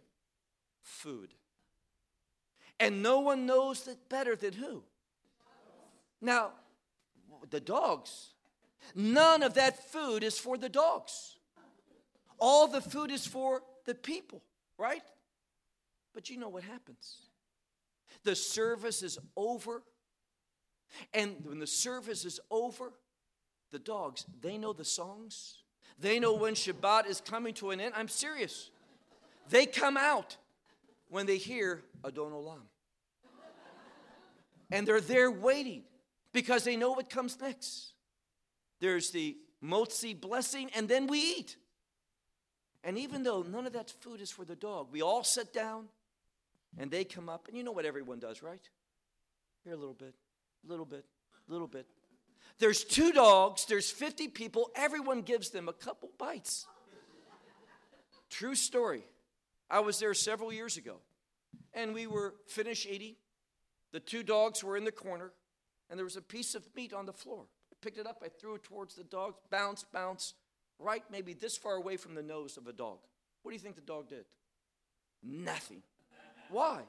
food. 0.82 1.34
And 2.78 3.02
no 3.02 3.20
one 3.20 3.46
knows 3.46 3.86
it 3.88 3.98
better 4.08 4.36
than 4.36 4.52
who? 4.52 4.82
Now, 6.20 6.52
the 7.50 7.60
dogs. 7.60 8.30
None 8.94 9.42
of 9.42 9.54
that 9.54 9.90
food 9.90 10.22
is 10.22 10.38
for 10.38 10.56
the 10.58 10.68
dogs. 10.68 11.36
All 12.38 12.66
the 12.66 12.80
food 12.80 13.10
is 13.10 13.26
for 13.26 13.62
the 13.84 13.94
people, 13.94 14.42
right? 14.78 15.02
But 16.12 16.28
you 16.28 16.38
know 16.38 16.48
what 16.48 16.64
happens? 16.64 17.16
The 18.24 18.34
service 18.34 19.02
is 19.02 19.18
over. 19.36 19.82
And 21.14 21.36
when 21.44 21.58
the 21.58 21.66
service 21.66 22.24
is 22.24 22.40
over, 22.50 22.92
the 23.70 23.78
dogs, 23.78 24.26
they 24.40 24.58
know 24.58 24.72
the 24.72 24.84
songs. 24.84 25.62
They 25.98 26.18
know 26.18 26.34
when 26.34 26.54
Shabbat 26.54 27.06
is 27.06 27.20
coming 27.20 27.54
to 27.54 27.70
an 27.70 27.80
end. 27.80 27.94
I'm 27.96 28.08
serious. 28.08 28.70
They 29.50 29.66
come 29.66 29.96
out 29.96 30.36
when 31.08 31.26
they 31.26 31.36
hear 31.36 31.82
Adon 32.04 32.32
Olam. 32.32 32.62
And 34.70 34.88
they're 34.88 35.00
there 35.00 35.30
waiting 35.30 35.82
because 36.32 36.64
they 36.64 36.76
know 36.76 36.92
what 36.92 37.10
comes 37.10 37.38
next. 37.40 37.92
There's 38.80 39.10
the 39.10 39.36
motzi 39.62 40.18
blessing, 40.18 40.70
and 40.74 40.88
then 40.88 41.06
we 41.06 41.18
eat. 41.18 41.56
And 42.82 42.98
even 42.98 43.22
though 43.22 43.42
none 43.42 43.66
of 43.66 43.74
that 43.74 43.90
food 44.00 44.20
is 44.20 44.30
for 44.30 44.44
the 44.44 44.56
dog, 44.56 44.88
we 44.90 45.02
all 45.02 45.22
sit 45.22 45.52
down 45.52 45.88
and 46.78 46.90
they 46.90 47.04
come 47.04 47.28
up, 47.28 47.48
and 47.48 47.56
you 47.56 47.62
know 47.62 47.72
what 47.72 47.84
everyone 47.84 48.18
does, 48.18 48.42
right? 48.42 48.66
Here 49.62 49.74
a 49.74 49.76
little 49.76 49.94
bit, 49.94 50.14
a 50.66 50.68
little 50.68 50.86
bit, 50.86 51.04
a 51.48 51.52
little 51.52 51.68
bit. 51.68 51.86
There's 52.58 52.82
two 52.82 53.12
dogs, 53.12 53.66
there's 53.66 53.90
50 53.90 54.28
people, 54.28 54.70
everyone 54.74 55.22
gives 55.22 55.50
them 55.50 55.68
a 55.68 55.72
couple 55.72 56.10
bites. 56.18 56.66
True 58.30 58.54
story. 58.54 59.04
I 59.72 59.80
was 59.80 59.98
there 59.98 60.12
several 60.12 60.52
years 60.52 60.76
ago, 60.76 60.96
and 61.72 61.94
we 61.94 62.06
were 62.06 62.34
finished 62.46 62.86
eating. 62.86 63.14
The 63.90 64.00
two 64.00 64.22
dogs 64.22 64.62
were 64.62 64.76
in 64.76 64.84
the 64.84 64.92
corner, 64.92 65.32
and 65.88 65.98
there 65.98 66.04
was 66.04 66.18
a 66.18 66.22
piece 66.22 66.54
of 66.54 66.62
meat 66.76 66.92
on 66.92 67.06
the 67.06 67.12
floor. 67.12 67.46
I 67.72 67.76
picked 67.80 67.96
it 67.96 68.06
up, 68.06 68.22
I 68.22 68.28
threw 68.28 68.54
it 68.56 68.64
towards 68.64 68.94
the 68.94 69.04
dogs, 69.04 69.38
bounce, 69.50 69.82
bounce, 69.90 70.34
right 70.78 71.02
maybe 71.10 71.32
this 71.32 71.56
far 71.56 71.76
away 71.76 71.96
from 71.96 72.14
the 72.14 72.22
nose 72.22 72.58
of 72.58 72.66
a 72.66 72.72
dog. 72.74 72.98
What 73.42 73.50
do 73.50 73.54
you 73.54 73.60
think 73.60 73.76
the 73.76 73.80
dog 73.80 74.10
did? 74.10 74.26
Nothing. 75.22 75.82
Why? 76.50 76.82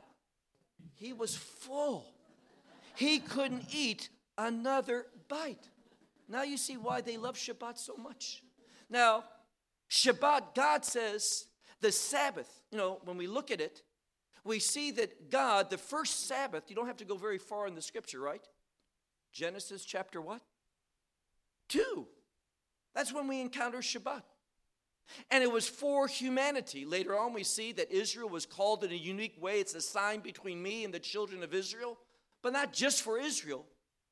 He 0.95 1.13
was 1.13 1.37
full. 1.37 2.05
He 2.95 3.19
couldn't 3.19 3.63
eat 3.73 4.09
another 4.37 5.05
bite. 5.29 5.69
Now 6.27 6.43
you 6.43 6.57
see 6.57 6.75
why 6.75 6.99
they 6.99 7.15
love 7.15 7.35
Shabbat 7.35 7.77
so 7.77 7.95
much. 7.95 8.43
Now, 8.89 9.23
Shabbat, 9.89 10.53
God 10.53 10.83
says, 10.83 11.45
the 11.83 11.91
Sabbath, 11.91 12.49
you 12.71 12.77
know, 12.77 12.99
when 13.03 13.17
we 13.17 13.27
look 13.27 13.51
at 13.51 13.61
it, 13.61 13.83
we 14.45 14.59
see 14.59 14.91
that 14.91 15.29
God, 15.29 15.69
the 15.69 15.77
first 15.77 16.27
Sabbath, 16.27 16.63
you 16.69 16.75
don't 16.75 16.87
have 16.87 16.97
to 16.97 17.05
go 17.05 17.15
very 17.15 17.37
far 17.37 17.67
in 17.67 17.75
the 17.75 17.81
scripture, 17.81 18.19
right? 18.19 18.41
Genesis 19.31 19.85
chapter 19.85 20.21
what? 20.21 20.41
2. 21.69 22.07
That's 22.95 23.13
when 23.13 23.27
we 23.27 23.41
encounter 23.41 23.79
Shabbat. 23.79 24.23
And 25.29 25.43
it 25.43 25.51
was 25.51 25.67
for 25.67 26.07
humanity. 26.07 26.85
Later 26.85 27.19
on, 27.19 27.33
we 27.33 27.43
see 27.43 27.73
that 27.73 27.91
Israel 27.91 28.29
was 28.29 28.45
called 28.45 28.83
in 28.83 28.91
a 28.91 28.95
unique 28.95 29.35
way. 29.41 29.59
It's 29.59 29.75
a 29.75 29.81
sign 29.81 30.21
between 30.21 30.63
me 30.63 30.85
and 30.85 30.93
the 30.93 30.99
children 30.99 31.43
of 31.43 31.53
Israel, 31.53 31.97
but 32.41 32.53
not 32.53 32.71
just 32.71 33.01
for 33.01 33.19
Israel, 33.19 33.65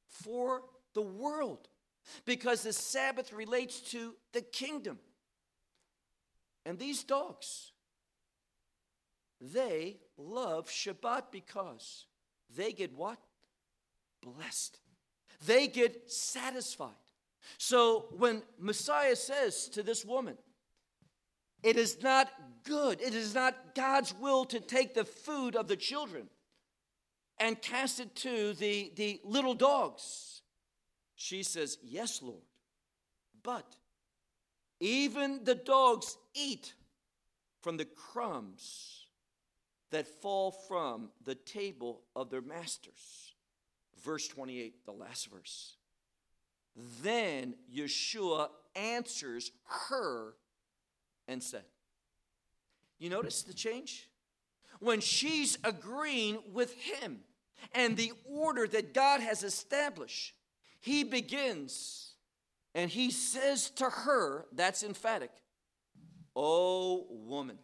for 0.07 0.63
the 0.93 1.01
world. 1.01 1.69
Because 2.25 2.63
the 2.63 2.73
Sabbath 2.73 3.31
relates 3.31 3.79
to 3.91 4.15
the 4.33 4.41
kingdom. 4.41 4.99
And 6.65 6.77
these 6.77 7.03
dogs, 7.03 7.71
they 9.39 9.97
love 10.17 10.69
Shabbat 10.69 11.23
because 11.31 12.05
they 12.55 12.71
get 12.71 12.95
what? 12.95 13.17
Blessed. 14.21 14.79
They 15.45 15.67
get 15.67 16.11
satisfied. 16.11 16.91
So 17.57 18.05
when 18.17 18.43
Messiah 18.59 19.15
says 19.15 19.67
to 19.69 19.81
this 19.81 20.05
woman, 20.05 20.37
it 21.63 21.75
is 21.77 22.01
not 22.01 22.29
good, 22.63 23.01
it 23.01 23.13
is 23.13 23.33
not 23.33 23.75
God's 23.75 24.13
will 24.19 24.45
to 24.45 24.59
take 24.59 24.93
the 24.93 25.05
food 25.05 25.55
of 25.55 25.67
the 25.67 25.75
children 25.75 26.27
and 27.39 27.59
cast 27.59 27.99
it 27.99 28.15
to 28.17 28.53
the, 28.53 28.91
the 28.95 29.19
little 29.23 29.55
dogs. 29.55 30.41
She 31.15 31.43
says, 31.43 31.77
Yes, 31.83 32.21
Lord, 32.21 32.43
but 33.43 33.75
even 34.81 35.43
the 35.43 35.55
dogs 35.55 36.17
eat 36.33 36.73
from 37.61 37.77
the 37.77 37.85
crumbs 37.85 39.05
that 39.91 40.07
fall 40.07 40.51
from 40.51 41.09
the 41.23 41.35
table 41.35 42.01
of 42.15 42.29
their 42.29 42.41
masters. 42.41 43.35
Verse 44.03 44.27
28, 44.27 44.85
the 44.85 44.91
last 44.91 45.29
verse. 45.29 45.75
Then 47.03 47.53
Yeshua 47.73 48.49
answers 48.75 49.51
her 49.89 50.33
and 51.27 51.43
said, 51.43 51.65
You 52.97 53.11
notice 53.11 53.43
the 53.43 53.53
change? 53.53 54.09
When 54.79 54.99
she's 54.99 55.59
agreeing 55.63 56.39
with 56.51 56.73
him 56.73 57.19
and 57.75 57.95
the 57.95 58.13
order 58.25 58.67
that 58.67 58.95
God 58.95 59.21
has 59.21 59.43
established, 59.43 60.33
he 60.79 61.03
begins 61.03 62.10
and 62.73 62.89
he 62.89 63.11
says 63.11 63.69
to 63.71 63.85
her, 63.85 64.45
that's 64.53 64.83
emphatic, 64.83 65.31
O 66.35 67.05
woman. 67.09 67.57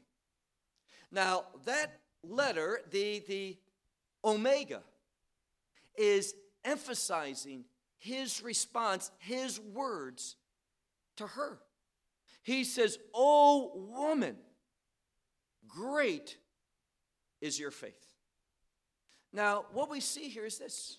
Now, 1.12 1.46
that 1.66 2.00
letter, 2.24 2.82
the, 2.92 3.24
the 3.28 3.58
Omega, 4.26 4.82
is 5.98 6.34
emphasizing 6.66 7.64
his 7.98 8.44
response, 8.44 9.12
his 9.20 9.60
words 9.60 10.36
to 11.16 11.26
her. 11.26 11.60
He 12.44 12.64
says, 12.64 12.98
O 13.14 13.72
woman, 13.96 14.38
great 15.68 16.38
is 17.42 17.60
your 17.60 17.72
faith. 17.72 18.14
Now, 19.34 19.66
what 19.74 19.90
we 19.90 20.00
see 20.00 20.30
here 20.30 20.46
is 20.46 20.58
this 20.58 20.98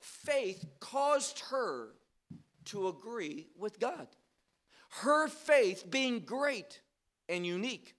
faith 0.00 0.64
caused 0.80 1.40
her 1.50 1.94
to 2.66 2.88
agree 2.88 3.48
with 3.56 3.78
God. 3.80 4.08
Her 5.02 5.28
faith, 5.28 5.90
being 5.90 6.20
great 6.20 6.80
and 7.28 7.46
unique, 7.46 7.94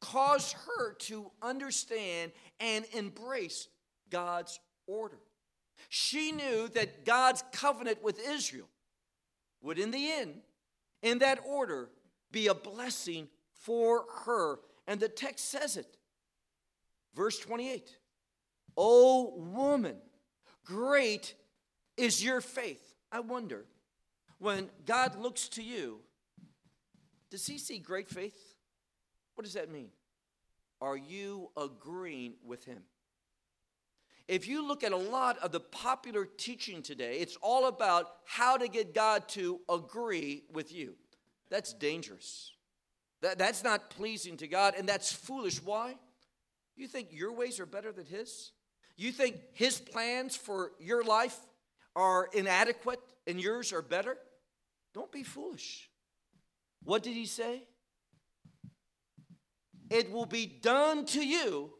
caused 0.00 0.56
her 0.66 0.94
to 0.94 1.30
understand 1.42 2.32
and 2.60 2.84
embrace 2.92 3.68
God's 4.10 4.58
order. 4.86 5.18
She 5.88 6.32
knew 6.32 6.68
that 6.68 7.04
God's 7.04 7.44
covenant 7.52 8.02
with 8.02 8.18
Israel 8.26 8.68
would, 9.62 9.78
in 9.78 9.90
the 9.90 10.10
end, 10.10 10.42
in 11.02 11.18
that 11.18 11.40
order, 11.46 11.90
be 12.30 12.46
a 12.46 12.54
blessing 12.54 13.28
for 13.54 14.04
her. 14.24 14.58
And 14.86 14.98
the 14.98 15.08
text 15.08 15.50
says 15.50 15.76
it. 15.76 15.96
Verse 17.14 17.38
28 17.38 17.96
O 18.76 19.34
woman, 19.36 19.96
great 20.64 21.34
is 21.96 22.24
your 22.24 22.40
faith. 22.40 22.91
I 23.12 23.20
wonder, 23.20 23.66
when 24.38 24.70
God 24.86 25.20
looks 25.20 25.48
to 25.50 25.62
you, 25.62 26.00
does 27.30 27.46
he 27.46 27.58
see 27.58 27.78
great 27.78 28.08
faith? 28.08 28.56
What 29.34 29.44
does 29.44 29.54
that 29.54 29.70
mean? 29.70 29.90
Are 30.80 30.96
you 30.96 31.50
agreeing 31.56 32.34
with 32.44 32.64
him? 32.64 32.82
If 34.28 34.48
you 34.48 34.66
look 34.66 34.82
at 34.82 34.92
a 34.92 34.96
lot 34.96 35.38
of 35.38 35.52
the 35.52 35.60
popular 35.60 36.24
teaching 36.24 36.82
today, 36.82 37.18
it's 37.18 37.36
all 37.42 37.66
about 37.66 38.06
how 38.24 38.56
to 38.56 38.66
get 38.66 38.94
God 38.94 39.28
to 39.30 39.60
agree 39.68 40.44
with 40.52 40.72
you. 40.72 40.94
That's 41.50 41.74
dangerous. 41.74 42.52
That, 43.20 43.38
that's 43.38 43.62
not 43.62 43.90
pleasing 43.90 44.38
to 44.38 44.48
God, 44.48 44.74
and 44.76 44.88
that's 44.88 45.12
foolish. 45.12 45.62
Why? 45.62 45.96
You 46.76 46.88
think 46.88 47.08
your 47.10 47.32
ways 47.32 47.60
are 47.60 47.66
better 47.66 47.92
than 47.92 48.06
His? 48.06 48.52
You 48.96 49.12
think 49.12 49.36
His 49.52 49.78
plans 49.78 50.34
for 50.34 50.72
your 50.80 51.04
life 51.04 51.36
are 51.94 52.28
inadequate 52.32 53.00
and 53.26 53.40
yours 53.40 53.72
are 53.72 53.82
better? 53.82 54.16
Don't 54.94 55.12
be 55.12 55.22
foolish. 55.22 55.88
What 56.82 57.02
did 57.02 57.14
He 57.14 57.26
say? 57.26 57.62
It 59.90 60.10
will 60.10 60.26
be 60.26 60.46
done 60.46 61.04
to 61.06 61.24
you 61.24 61.70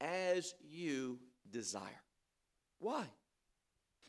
as 0.00 0.54
you 0.68 1.18
desire. 1.50 2.02
Why? 2.78 3.04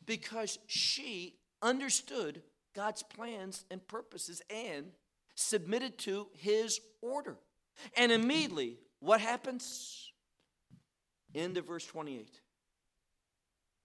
Because 0.05 0.59
she 0.67 1.35
understood 1.61 2.41
God's 2.75 3.03
plans 3.03 3.63
and 3.71 3.85
purposes 3.87 4.41
and 4.49 4.87
submitted 5.35 5.97
to 5.99 6.27
his 6.33 6.79
order. 7.01 7.37
And 7.95 8.11
immediately, 8.11 8.79
what 8.99 9.21
happens? 9.21 10.11
End 11.33 11.57
of 11.57 11.67
verse 11.67 11.85
28. 11.85 12.41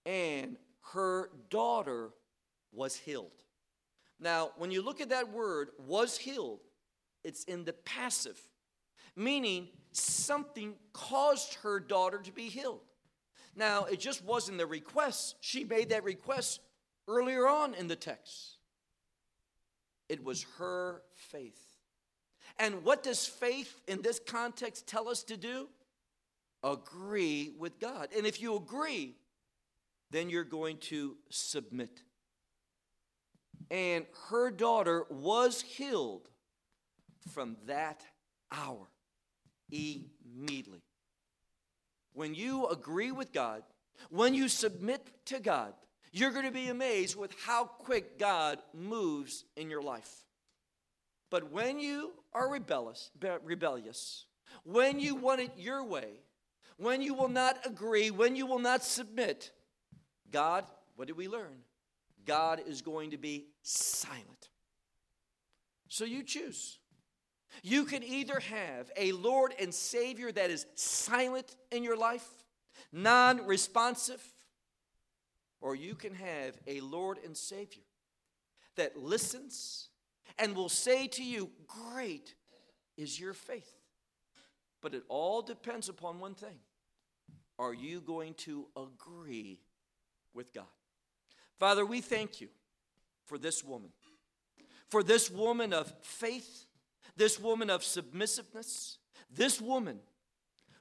And 0.07 0.57
her 0.93 1.31
daughter 1.49 2.11
was 2.73 2.97
healed. 2.97 3.33
Now, 4.19 4.51
when 4.57 4.71
you 4.71 4.83
look 4.83 5.01
at 5.01 5.09
that 5.11 5.33
word, 5.33 5.71
was 5.87 6.19
healed, 6.19 6.61
it's 7.25 7.45
in 7.45 7.65
the 7.65 7.73
passive, 7.73 8.39
meaning 9.17 9.69
something 9.93 10.75
caused 10.93 11.55
her 11.63 11.81
daughter 11.81 12.19
to 12.19 12.33
be 12.33 12.49
healed. 12.49 12.81
Now, 13.57 13.85
it 13.85 13.99
just 13.99 14.25
wasn't 14.25 14.59
the 14.59 14.67
request. 14.67 15.37
She 15.41 15.65
made 15.65 15.89
that 15.91 16.05
request 16.05 16.61
earlier 17.09 17.49
on 17.49 17.75
in 17.75 17.89
the 17.89 17.97
text. 17.97 18.59
It 20.09 20.23
was 20.23 20.45
her 20.59 21.03
faith. 21.15 21.61
And 22.59 22.85
what 22.85 23.03
does 23.03 23.27
faith 23.27 23.81
in 23.87 24.03
this 24.03 24.21
context 24.25 24.87
tell 24.87 25.09
us 25.09 25.23
to 25.25 25.37
do? 25.37 25.69
Agree 26.63 27.53
with 27.59 27.81
God. 27.81 28.09
And 28.17 28.27
if 28.27 28.43
you 28.43 28.57
agree, 28.57 29.17
then 30.11 30.31
you're 30.31 30.45
going 30.45 30.79
to 30.79 31.17
submit. 31.29 32.03
And 33.71 34.07
her 34.29 34.51
daughter 34.51 35.05
was 35.11 35.61
healed 35.61 36.29
from 37.33 37.57
that 37.67 38.03
hour 38.51 38.89
immediately. 39.71 40.83
When 42.13 42.35
you 42.35 42.67
agree 42.67 43.13
with 43.13 43.33
God, 43.33 43.63
when 44.09 44.35
you 44.35 44.49
submit 44.49 45.07
to 45.27 45.39
God, 45.39 45.75
you're 46.13 46.33
going 46.33 46.47
to 46.47 46.51
be 46.51 46.69
amazed 46.69 47.17
with 47.17 47.33
how 47.45 47.65
quick 47.65 48.19
God 48.19 48.59
moves 48.75 49.45
in 49.57 49.71
your 49.71 49.83
life. 49.83 50.25
But 51.31 51.53
when 51.53 51.79
you 51.79 52.11
are 52.33 52.51
rebellious, 52.51 53.11
rebellious, 53.45 54.27
when 54.65 54.99
you 54.99 55.15
want 55.15 55.41
it 55.41 55.53
your 55.57 55.85
way, 55.85 56.09
when 56.77 57.01
you 57.03 57.15
will 57.15 57.29
not 57.29 57.65
agree, 57.65 58.11
when 58.11 58.35
you 58.35 58.47
will 58.47 58.59
not 58.59 58.83
submit, 58.83 59.53
God, 60.33 60.65
what 60.97 61.09
did 61.09 61.17
we 61.17 61.29
learn? 61.29 61.65
God 62.27 62.63
is 62.67 62.83
going 62.83 63.11
to 63.11 63.17
be 63.17 63.47
silent. 63.63 64.51
So 65.89 66.05
you 66.05 66.23
choose. 66.23 66.79
You 67.63 67.85
can 67.85 68.03
either 68.03 68.39
have 68.39 68.91
a 68.97 69.13
Lord 69.13 69.55
and 69.59 69.75
Savior 69.75 70.31
that 70.31 70.51
is 70.51 70.67
silent 70.75 71.57
in 71.73 71.83
your 71.83 71.97
life, 71.97 72.27
non 72.93 73.47
responsive, 73.47 74.23
or 75.61 75.75
you 75.75 75.95
can 75.95 76.15
have 76.15 76.57
a 76.67 76.81
Lord 76.81 77.19
and 77.25 77.37
Savior 77.37 77.83
that 78.77 78.97
listens 78.97 79.89
and 80.39 80.55
will 80.55 80.69
say 80.69 81.07
to 81.09 81.25
you, 81.25 81.51
Great 81.67 82.35
is 82.97 83.19
your 83.19 83.35
faith. 83.35 83.75
But 84.81 84.95
it 84.95 85.03
all 85.09 85.43
depends 85.43 85.89
upon 85.89 86.21
one 86.21 86.35
thing 86.35 86.59
Are 87.59 87.75
you 87.75 88.01
going 88.01 88.35
to 88.35 88.67
agree 88.77 89.61
with 90.35 90.53
God? 90.53 90.65
Father, 91.59 91.85
we 91.85 92.01
thank 92.01 92.41
you 92.41 92.49
for 93.27 93.39
this 93.39 93.63
woman, 93.65 93.91
for 94.89 95.03
this 95.03 95.31
woman 95.31 95.73
of 95.73 95.93
faith, 96.03 96.67
this 97.17 97.39
woman 97.39 97.71
of 97.71 97.85
submissiveness, 97.85 98.99
this 99.31 99.61
woman 99.61 100.01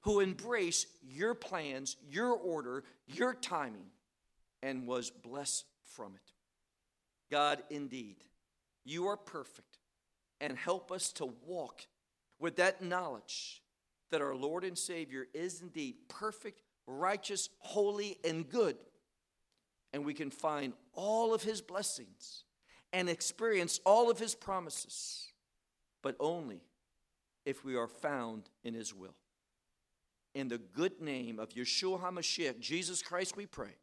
who 0.01 0.21
embraced 0.21 0.87
your 1.01 1.33
plans, 1.33 1.97
your 2.09 2.33
order, 2.33 2.83
your 3.07 3.33
timing 3.33 3.87
and 4.61 4.87
was 4.87 5.09
blessed 5.09 5.65
from 5.83 6.15
it. 6.15 6.33
God, 7.31 7.63
indeed, 7.69 8.17
you 8.83 9.07
are 9.07 9.17
perfect, 9.17 9.77
and 10.41 10.57
help 10.57 10.91
us 10.91 11.11
to 11.13 11.33
walk 11.45 11.85
with 12.39 12.55
that 12.55 12.81
knowledge 12.81 13.61
that 14.11 14.21
our 14.21 14.35
Lord 14.35 14.63
and 14.63 14.77
Savior 14.77 15.27
is 15.33 15.61
indeed 15.61 15.95
perfect, 16.07 16.61
righteous, 16.87 17.49
holy, 17.59 18.17
and 18.23 18.49
good. 18.49 18.77
And 19.93 20.05
we 20.05 20.13
can 20.13 20.29
find 20.29 20.73
all 20.93 21.33
of 21.33 21.43
his 21.43 21.61
blessings 21.61 22.43
and 22.93 23.09
experience 23.09 23.79
all 23.85 24.09
of 24.09 24.19
his 24.19 24.35
promises, 24.35 25.27
but 26.01 26.15
only 26.19 26.61
if 27.45 27.63
we 27.63 27.75
are 27.75 27.87
found 27.87 28.49
in 28.63 28.73
his 28.73 28.93
will. 28.93 29.15
In 30.35 30.47
the 30.47 30.59
good 30.59 31.01
name 31.01 31.39
of 31.39 31.49
Yeshua 31.49 31.99
HaMashiach, 31.99 32.59
Jesus 32.59 33.01
Christ, 33.01 33.35
we 33.35 33.45
pray. 33.45 33.75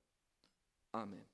Amen. 0.95 1.25